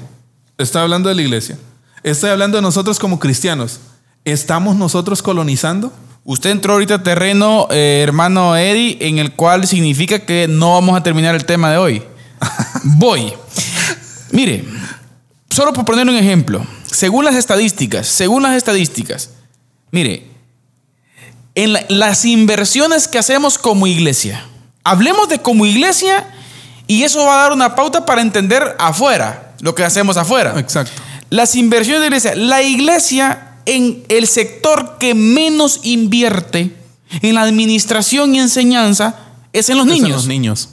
[0.58, 1.58] Estoy hablando de la iglesia.
[2.04, 3.80] Estoy hablando de nosotros como cristianos.
[4.24, 5.92] ¿Estamos nosotros colonizando?
[6.24, 10.98] Usted entró ahorita a terreno, eh, hermano Eddie, en el cual significa que no vamos
[10.98, 12.04] a terminar el tema de hoy.
[12.84, 13.34] Voy.
[14.32, 14.66] Mire,
[15.52, 19.32] solo por poner un ejemplo, según las estadísticas, según las estadísticas,
[19.92, 20.28] mire,
[21.54, 24.44] en la- las inversiones que hacemos como iglesia,
[24.84, 26.28] hablemos de como iglesia
[26.88, 30.54] y eso va a dar una pauta para entender afuera, lo que hacemos afuera.
[30.58, 31.02] Exacto.
[31.30, 32.36] Las inversiones de la iglesia.
[32.36, 36.76] La iglesia en el sector que menos invierte
[37.22, 39.16] en la administración y enseñanza
[39.54, 40.70] es en los Es en los niños.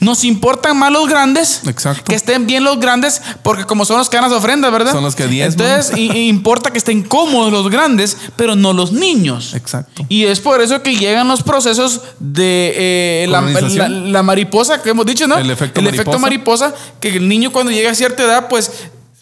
[0.00, 1.60] Nos importan más los grandes.
[1.66, 2.04] Exacto.
[2.04, 4.92] Que estén bien los grandes, porque como son los que dan las ofrendas, ¿verdad?
[4.92, 5.66] Son los que diezman.
[5.68, 9.54] Entonces, importa que estén cómodos los grandes, pero no los niños.
[9.54, 10.04] Exacto.
[10.08, 14.04] Y es por eso que llegan los procesos de eh, la, Colonización.
[14.06, 15.36] la- la mariposa que hemos dicho, ¿no?
[15.36, 18.70] El efecto efecto mariposa, que el niño cuando llega a cierta edad, pues,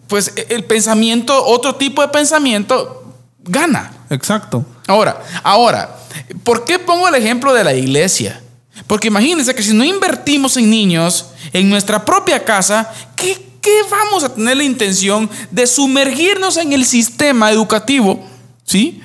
[0.06, 3.92] pues el pensamiento, otro tipo de pensamiento, gana.
[4.08, 4.64] Exacto.
[4.86, 5.96] Ahora, ahora,
[6.44, 8.40] ¿por qué pongo el ejemplo de la iglesia?
[8.86, 14.24] Porque imagínense que si no invertimos en niños en nuestra propia casa, ¿qué, qué vamos
[14.24, 18.26] a tener la intención de sumergirnos en el sistema educativo?
[18.64, 19.00] ¿Sí?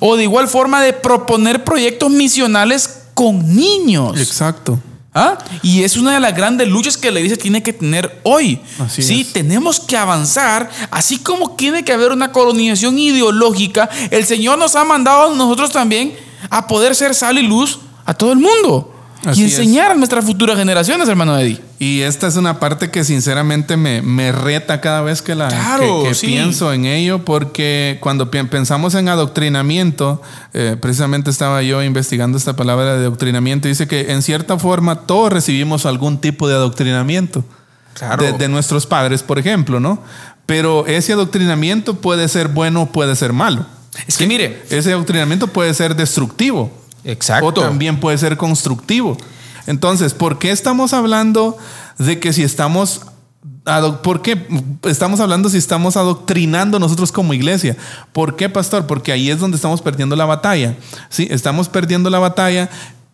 [0.00, 4.18] O de igual forma de proponer proyectos misionales con niños.
[4.18, 4.80] Exacto.
[5.12, 5.38] ¿Ah?
[5.62, 8.60] Y es una de las grandes luchas que la iglesia tiene que tener hoy.
[8.78, 9.32] Así sí, es.
[9.32, 13.88] tenemos que avanzar, así como tiene que haber una colonización ideológica.
[14.10, 16.16] El Señor nos ha mandado a nosotros también
[16.48, 18.94] a poder ser sal y luz a todo el mundo
[19.24, 19.52] Así y es.
[19.58, 21.60] enseñar a nuestras futuras generaciones, hermano Eddie.
[21.78, 26.02] Y esta es una parte que sinceramente me, me reta cada vez que, la, Claro,
[26.02, 26.26] que, que sí.
[26.28, 30.22] pienso en ello, porque cuando pensamos en adoctrinamiento,
[30.54, 35.32] eh, precisamente estaba yo investigando esta palabra de adoctrinamiento, dice que en cierta forma todos
[35.32, 37.44] recibimos algún tipo de adoctrinamiento.
[37.94, 38.22] Claro.
[38.22, 40.02] De, de nuestros padres, por ejemplo, ¿no?
[40.46, 43.66] Pero ese adoctrinamiento puede ser bueno o puede ser malo.
[44.06, 46.72] Es que mire, Ese adoctrinamiento puede ser destructivo.
[47.04, 47.46] Exacto.
[47.46, 49.16] O también puede ser constructivo.
[49.66, 51.56] Entonces, ¿por qué estamos hablando
[51.98, 53.02] de que si estamos...
[54.02, 54.46] ¿Por qué
[54.84, 57.76] estamos hablando si estamos adoctrinando nosotros como iglesia?
[58.12, 58.86] ¿Por qué, pastor?
[58.86, 60.76] Porque ahí es donde estamos perdiendo la batalla.
[61.08, 61.28] ¿sí?
[61.30, 62.68] Estamos perdiendo la batalla.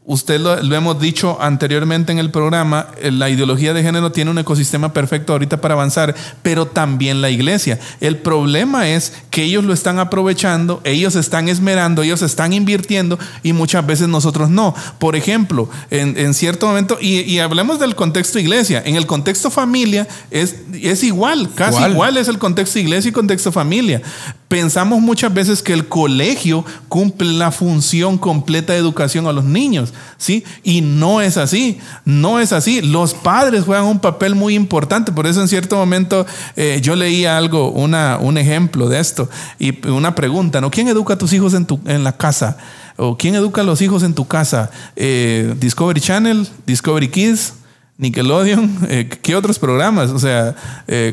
[0.09, 4.31] Usted lo, lo hemos dicho anteriormente en el programa, eh, la ideología de género tiene
[4.31, 7.81] un ecosistema perfecto ahorita para avanzar, pero también la iglesia.
[8.01, 13.53] El problema es que ellos lo están aprovechando, ellos están esmerando, ellos están invirtiendo y
[13.53, 14.77] muchas veces nosotros no.
[14.99, 19.51] Por ejemplo, en, en cierto momento, y, y hablemos del contexto iglesia, en el contexto
[19.51, 21.91] familia es, es igual, casi Igual.
[21.91, 24.03] igual es el contexto iglesia y contexto familia.
[24.49, 29.93] Pensamos muchas veces que el colegio cumple la función completa de educación a los niños,
[30.19, 30.45] ¿sí?
[30.63, 32.81] Y no es así, no es así.
[32.81, 37.37] Los padres juegan un papel muy importante, por eso en cierto momento eh, yo leía
[37.37, 39.29] algo, una, un ejemplo de esto,
[39.59, 40.63] y una pregunta.
[40.71, 42.57] ¿Quién educa a tus hijos en, tu, en la casa?
[42.97, 44.71] ¿O quién educa a los hijos en tu casa?
[44.95, 47.55] Eh, Discovery Channel, Discovery Kids,
[47.99, 50.11] Nickelodeon, eh, ¿qué otros programas?
[50.11, 50.55] O sea,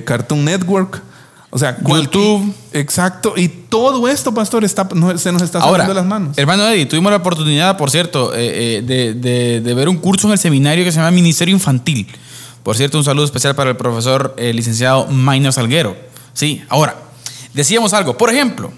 [0.06, 1.02] Cartoon Network.
[1.56, 2.52] O sea, YouTube.
[2.74, 3.34] Exacto.
[3.38, 6.36] Y todo esto, pastor, está, no- se nos está saliendo de las manos.
[6.38, 10.26] hermano Eddie, tuvimos la oportunidad, por cierto, eh, eh, de, de- de ver un curso
[10.28, 12.08] en el seminario que se llama Ministerio Infantil.
[12.64, 15.96] Por cierto, un saludo especial para el profesor eh, licenciado Maynard Salguero.
[16.34, 16.96] Sí, ahora,
[17.54, 18.18] decíamos algo.
[18.18, 18.72] Por ejemplo,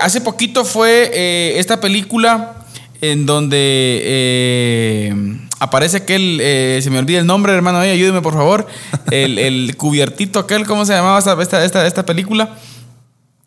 [0.00, 2.54] hace poquito fue esta película
[3.02, 5.12] en donde
[5.58, 8.66] aparece aquel, eh, se me olvida el nombre, hermano Eddie, ayúdeme por favor,
[9.10, 12.56] el, el cubiertito aquel, ¿cómo se llamaba esta, esta, esta, esta película?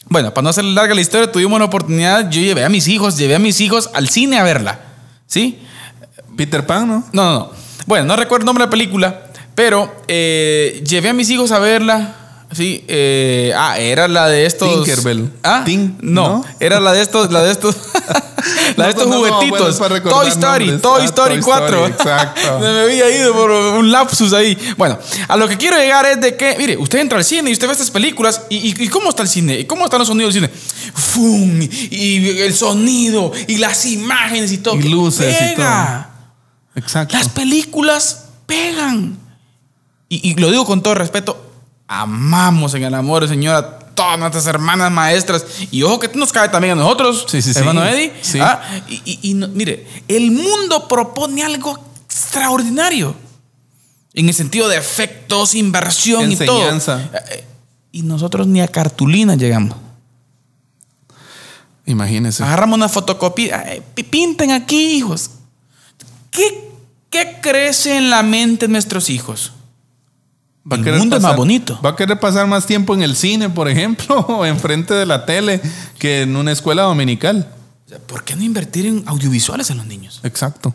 [0.05, 3.18] Bueno, para no hacer larga la historia, tuvimos la oportunidad, yo llevé a mis hijos,
[3.18, 4.80] llevé a mis hijos al cine a verla.
[5.26, 5.59] ¿Sí?
[6.36, 7.03] Peter Pan, ¿no?
[7.14, 7.51] No, no, no.
[7.86, 9.22] Bueno, no recuerdo el nombre de la película,
[9.55, 12.16] pero eh, llevé a mis hijos a verla.
[12.54, 14.70] Sí, eh, ah, era la de estos.
[14.84, 15.32] Tinkerbell.
[15.43, 16.45] Ah, Tin- no, ¿no?
[16.60, 17.76] era la de estos, la de estos,
[18.76, 19.80] la de estos No, no, juguetitos.
[19.80, 20.82] bueno, Toy Story, nombres.
[20.82, 21.68] Toy Ah, Story Toy 4.
[21.88, 22.60] Story, exacto.
[22.60, 24.58] Me había ido por un lapsus ahí.
[24.78, 24.99] Bueno,
[25.30, 27.68] a lo que quiero llegar es de que, mire, usted entra al cine y usted
[27.68, 30.34] ve estas películas y, y- y cómo está el cine, y cómo están los sonidos
[30.34, 30.54] del cine.
[30.93, 31.62] ¡Fum!
[31.62, 34.76] Y el sonido y las imágenes y todo.
[34.76, 36.10] Y luces y Pega.
[36.76, 37.16] Exacto.
[37.18, 39.18] Las películas pegan.
[40.10, 41.47] Y, y lo digo con todo respeto.
[41.94, 45.44] Amamos en el amor, Señor, a todas nuestras hermanas maestras.
[45.72, 47.60] Y ojo que nos cae también a nosotros, Sí, sí, sí.
[47.60, 48.14] hermano Eddie.
[48.39, 53.14] Ah, y y- y no- mire, el mundo propone algo extraordinario.
[54.14, 57.02] En el sentido de efectos, inversión Enseñanza.
[57.04, 57.20] y todo.
[57.32, 57.46] Eh,
[57.92, 59.76] Y nosotros ni a cartulina llegamos.
[61.86, 62.44] Imagínese.
[62.44, 63.64] Agarramos una fotocopia.
[63.74, 65.30] eh, pi- Pinten aquí, hijos.
[66.30, 66.70] ¿Qué,
[67.10, 69.52] qué crece en la mente de nuestros hijos?
[70.70, 71.80] Va a el querer mundo es más bonito.
[71.84, 75.26] Va a querer pasar más tiempo en el cine, por ejemplo, o enfrente de la
[75.26, 75.62] tele,
[75.97, 77.47] que en una escuela dominical.
[77.86, 80.20] O sea, ¿Por qué no invertir en audiovisuales en los niños?
[80.24, 80.74] Exacto.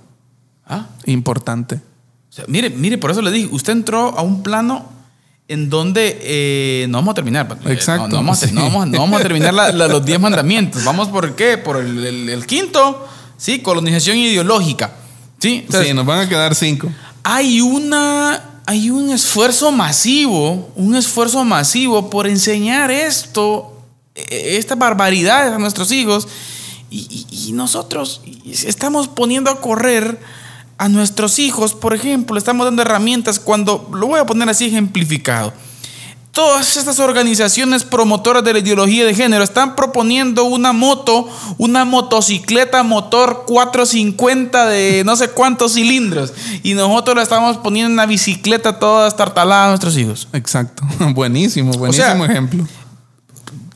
[0.67, 0.87] ¿Ah?
[1.05, 1.77] Importante.
[1.77, 4.91] O sea, mire, mire, por eso le dije, usted entró a un plano
[5.49, 7.57] en donde eh, no vamos a terminar.
[7.67, 8.53] Exacto, No, no vamos, a, sí.
[8.53, 10.83] no vamos a- no vamos a terminar la- la- los 10 mandamientos.
[10.85, 11.57] Vamos por qué?
[11.57, 13.07] Por el, el- el quinto,
[13.37, 13.61] ¿sí?
[13.61, 14.91] Colonización ideológica.
[15.39, 15.59] ¿Sí?
[15.65, 16.91] Entonces, sí, nos van a quedar cinco.
[17.23, 23.73] hay una hay un esfuerzo masivo, un esfuerzo masivo por enseñar esto,
[24.15, 26.29] eh, estas barbaridades a nuestros hijos
[26.89, 30.19] y nosotros estamos poniendo a correr
[30.79, 35.53] a nuestros hijos, por ejemplo, estamos dando herramientas cuando, lo voy a poner así ejemplificado,
[36.37, 41.27] Todas estas organizaciones promotoras de la ideología de género están proponiendo una moto,
[41.57, 46.35] una motocicleta motor 450 de no sé cuántos cilindros.
[46.63, 50.29] Y nosotros la estamos poniendo en una bicicleta toda estartalada a nuestros hijos.
[50.35, 50.83] Exacto.
[51.15, 52.67] buenísimo, buenísimo sea, ejemplo.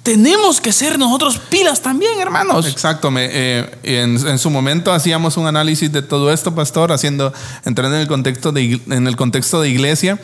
[0.02, 2.66] Tenemos que ser nosotros pilas también, hermanos.
[2.66, 3.10] Exacto.
[3.10, 7.32] me- eh, en, en su momento hacíamos un análisis de todo esto, pastor, haciendo,
[7.64, 10.18] entrando en el contexto de, en el contexto de iglesia.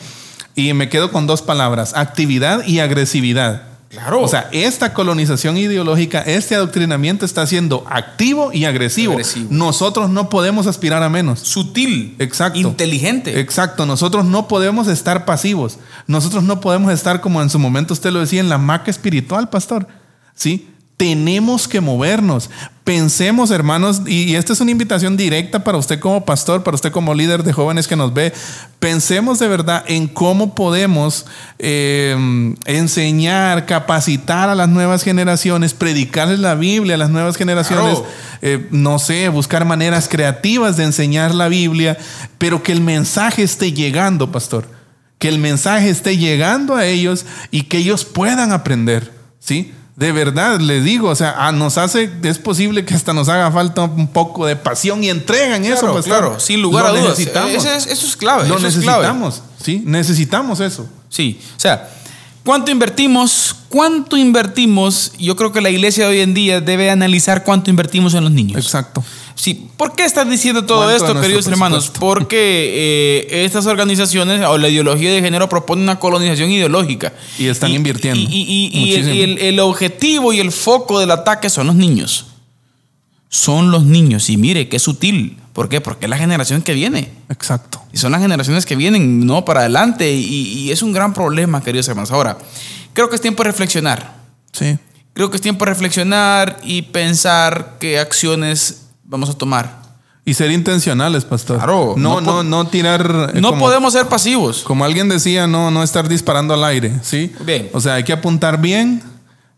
[0.57, 3.61] Y me quedo con dos palabras, actividad y agresividad.
[3.89, 4.23] Claro.
[4.23, 9.13] O sea, esta colonización ideológica, este adoctrinamiento está siendo activo y agresivo.
[9.13, 9.49] Agresivo.
[9.51, 11.41] Nosotros no podemos aspirar a menos.
[11.41, 12.15] Sutil.
[12.17, 12.57] Exacto.
[12.57, 13.39] Inteligente.
[13.39, 15.77] Exacto, nosotros no podemos estar pasivos.
[16.07, 19.49] Nosotros no podemos estar como en su momento usted lo decía en la maca espiritual,
[19.49, 19.87] pastor.
[20.33, 20.71] ¿Sí?
[20.97, 22.49] Tenemos que movernos.
[22.83, 26.91] Pensemos, hermanos, y, y esta es una invitación directa para usted como pastor, para usted
[26.91, 28.33] como líder de jóvenes que nos ve.
[28.79, 31.27] Pensemos de verdad en cómo podemos
[31.59, 32.15] eh,
[32.65, 37.99] enseñar, capacitar a las nuevas generaciones, predicarles la Biblia a las nuevas generaciones.
[37.99, 38.11] Claro.
[38.41, 41.97] Eh, no sé, buscar maneras creativas de enseñar la Biblia,
[42.39, 44.67] pero que el mensaje esté llegando, pastor.
[45.19, 49.73] Que el mensaje esté llegando a ellos y que ellos puedan aprender, ¿sí?
[49.97, 53.51] De verdad, les digo, o sea, ah, nos hace, es posible que hasta nos haga
[53.51, 56.19] falta un poco de pasión y entrega en eso, Claro, pastor.
[56.19, 57.17] claro, sin lugar Lo a dudas.
[57.17, 57.51] Necesitamos.
[57.55, 58.47] Eso es, eso es clave.
[58.47, 58.99] Lo eso es clave.
[59.07, 59.81] necesitamos, ¿sí?
[59.83, 60.87] Necesitamos eso.
[61.09, 61.89] Sí, o sea,
[62.45, 63.55] ¿cuánto invertimos?
[63.69, 65.13] ¿Cuánto invertimos?
[65.17, 68.31] Yo creo que la iglesia de hoy en día debe analizar cuánto invertimos en los
[68.31, 68.63] niños.
[68.63, 69.03] Exacto.
[69.39, 71.85] Sí, ¿por qué estás diciendo todo ¿Cuánto de esto, queridos hermanos?
[71.89, 71.99] presupuesto?
[71.99, 77.13] Porque eh, estas organizaciones o la ideología de género propone una colonización ideológica.
[77.37, 79.13] Y están invirtiendo Y, y- y- y el, muchísimo.
[79.13, 82.25] y el- el objetivo y el foco del ataque son los niños.
[83.29, 84.29] Son los niños.
[84.31, 85.37] Y mire, qué sutil.
[85.53, 85.81] ¿Por qué?
[85.81, 87.11] Porque es la generación que viene.
[87.29, 87.81] Exacto.
[87.93, 89.45] Y son las generaciones que vienen, ¿no?
[89.45, 90.11] Para adelante.
[90.13, 90.23] Y,
[90.63, 92.09] y es un gran problema, queridos hermanos.
[92.11, 92.37] Ahora,
[92.93, 94.15] creo que es tiempo de reflexionar.
[94.51, 94.77] Sí.
[95.13, 99.87] Creo que es tiempo de reflexionar y pensar qué acciones vamos a tomar.
[100.25, 101.57] Y ser intencionales, pastor.
[101.57, 103.31] Claro, No, no no, no, tirar.
[103.33, 104.63] eh, No como- podemos ser pasivos.
[104.63, 107.33] Como alguien decía, no, no estar disparando al aire, ¿sí?
[107.45, 107.69] Bien.
[107.73, 109.01] O sea, hay que apuntar bien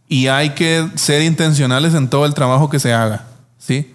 [0.07, 3.25] y hay que ser intencionales en todo el trabajo que se haga,
[3.57, 3.93] ¿sí?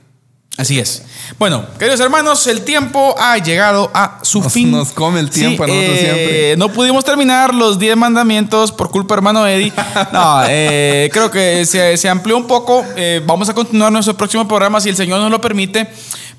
[0.56, 1.02] Así es.
[1.36, 4.70] Bueno, queridos hermanos, el tiempo ha llegado a su Nos- fin.
[4.70, 6.56] nos come el tiempo a nosotros eh, siempre.
[6.56, 9.72] No pudimos terminar los 10 mandamientos por culpa, hermano Eddie.
[10.12, 12.84] No, eh, creo que se, se amplió un poco.
[12.96, 15.88] Eh, vamos a continuar nuestro próximo programa si el Señor nos lo permite.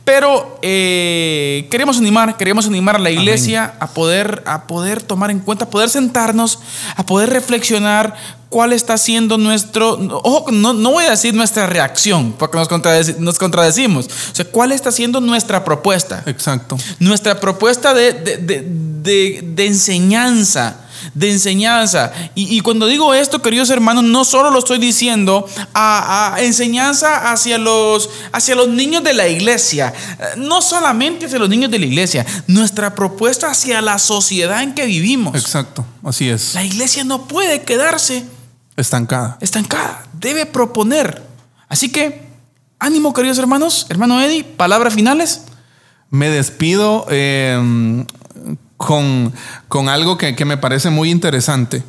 [0.06, 5.66] Pero queremos animar, queremos animar a la iglesia a poder, a poder tomar en cuenta,
[5.66, 6.60] a poder sentarnos,
[6.96, 8.16] a poder reflexionar
[8.56, 13.18] cuál está siendo nuestro, ojo, no, no voy a decir nuestra reacción, porque nos, contradeci-
[13.18, 14.06] nos contradecimos.
[14.06, 16.24] O sea, cuál está siendo nuestra propuesta.
[16.26, 16.78] Exacto.
[17.00, 20.78] Nuestra propuesta de, de- de- de- de enseñanza,
[21.14, 22.14] de enseñanza.
[22.34, 28.10] Y, cuando digo esto, queridos hermanos, no solo lo estoy diciendo a, enseñanza hacia los,
[28.32, 29.94] hacia los niños de la iglesia,
[30.38, 34.86] no solamente hacia los niños de la iglesia, nuestra propuesta hacia la sociedad en que
[34.86, 35.36] vivimos.
[35.36, 36.54] Exacto, así es.
[36.54, 38.24] La iglesia no puede quedarse
[38.78, 39.38] estancada.
[39.42, 41.24] Estancada, debe proponer.
[41.68, 42.28] Así que,
[42.80, 45.46] ánimo, queridos hermanos, hermano Eddie, palabras finales.
[46.10, 48.06] Me despido eh,
[48.78, 49.34] con,
[49.68, 51.84] con, algo que, que, me parece muy interesante.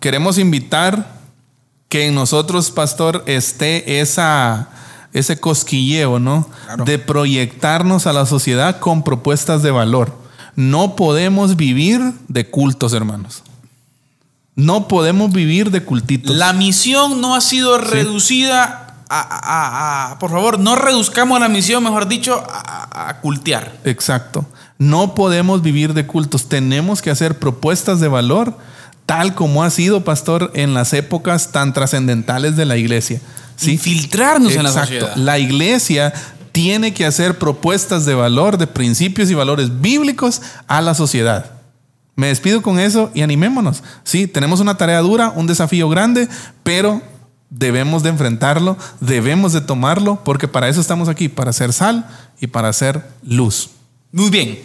[0.00, 1.16] Queremos invitar
[1.88, 4.68] que en nosotros, pastor, esté esa,
[5.12, 6.48] ese cosquilleo, ¿no?
[6.84, 10.18] De proyectarnos a la sociedad con propuestas de valor.
[10.56, 13.42] No podemos vivir de cultos, hermanos.
[14.56, 16.34] No podemos vivir de cultitos.
[16.34, 22.42] La misión no ha sido reducida a, por favor, no reduzcamos la misión, mejor dicho,
[22.50, 23.76] a, a, cultear.
[23.84, 24.46] Exacto.
[24.78, 26.48] No podemos vivir de cultos.
[26.48, 28.56] Tenemos que hacer propuestas de valor,
[29.04, 33.20] tal como ha sido, pastor, en las épocas tan trascendentales de la iglesia.
[33.56, 33.72] ¿sí?
[33.72, 35.14] Infiltrarnos en la sociedad.
[35.16, 36.12] La iglesia
[36.52, 41.55] tiene que hacer propuestas de valor, de principios y valores bíblicos a la sociedad.
[42.16, 43.82] Me despido con eso y animémonos.
[44.02, 46.28] Sí, tenemos una tarea dura, un desafío grande,
[46.62, 47.02] pero
[47.50, 52.08] debemos de enfrentarlo, debemos de tomarlo, porque para eso estamos aquí, para hacer sal
[52.40, 53.70] y para hacer luz.
[54.12, 54.58] Muy bien.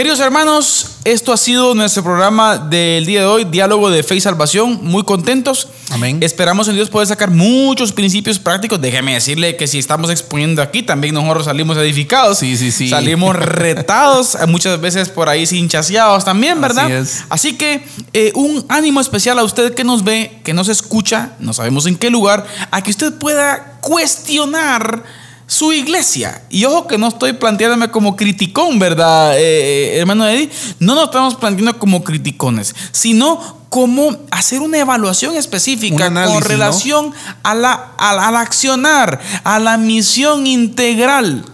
[0.00, 4.20] Queridos hermanos, esto ha sido nuestro programa del día de hoy, Diálogo de Fe y
[4.22, 4.80] Salvación.
[4.82, 5.68] Muy contentos.
[5.90, 6.22] Amén.
[6.22, 8.80] Esperamos en Dios poder sacar muchos principios prácticos.
[8.80, 12.38] Déjeme decirle que si estamos exponiendo aquí, también nosotros salimos edificados.
[12.38, 12.88] Sí, sí, sí.
[12.88, 16.86] Salimos retados, muchas veces por ahí sin chaseados también, ¿verdad?
[16.86, 17.24] Así es.
[17.28, 17.84] Así que
[18.14, 21.96] eh, un ánimo especial a usted que nos ve, que nos escucha, no sabemos en
[21.96, 25.04] qué lugar, a que usted pueda cuestionar
[25.50, 26.42] su iglesia.
[26.48, 30.48] Y ojo que no estoy planteándome como criticón, ¿verdad, eh, hermano Eddie?
[30.78, 37.56] No nos estamos planteando como criticones, sino como hacer una evaluación específica con relación a
[37.56, 41.44] la, al accionar, a la misión integral.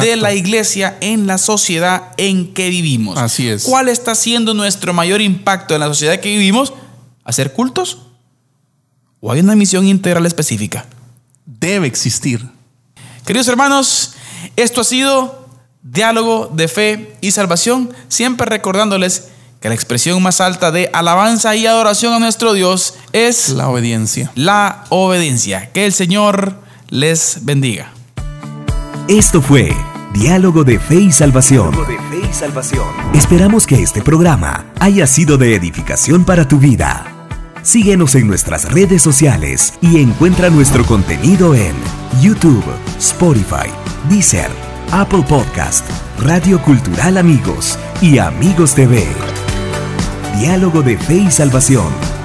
[0.00, 3.18] de la iglesia en la sociedad en que vivimos.
[3.18, 3.64] Así es.
[3.64, 6.72] ¿Cuál está siendo nuestro mayor impacto en la sociedad en que vivimos?
[7.22, 7.98] ¿Hacer cultos?
[9.20, 10.86] ¿O hay una misión integral específica?
[11.44, 12.55] Debe existir.
[13.26, 14.12] Queridos hermanos,
[14.54, 15.48] esto ha sido
[15.82, 21.66] diálogo de fe y salvación, siempre recordándoles que la expresión más alta de alabanza y
[21.66, 24.30] adoración a nuestro Dios es la obediencia.
[24.36, 25.72] La obediencia.
[25.72, 27.90] Que el Señor les bendiga.
[29.08, 29.74] Esto fue
[30.14, 31.72] Diálogo de Fe y Salvación.
[31.72, 32.86] De fe y salvación.
[33.12, 37.12] Esperamos que este programa haya sido de edificación para tu vida.
[37.62, 41.74] Síguenos en nuestras redes sociales y encuentra nuestro contenido en
[42.20, 42.64] YouTube,
[42.98, 43.68] Spotify,
[44.08, 44.50] Deezer,
[44.92, 45.84] Apple Podcast,
[46.20, 49.06] Radio Cultural Amigos y Amigos TV.
[50.38, 52.15] Diálogo de Fe y Salvación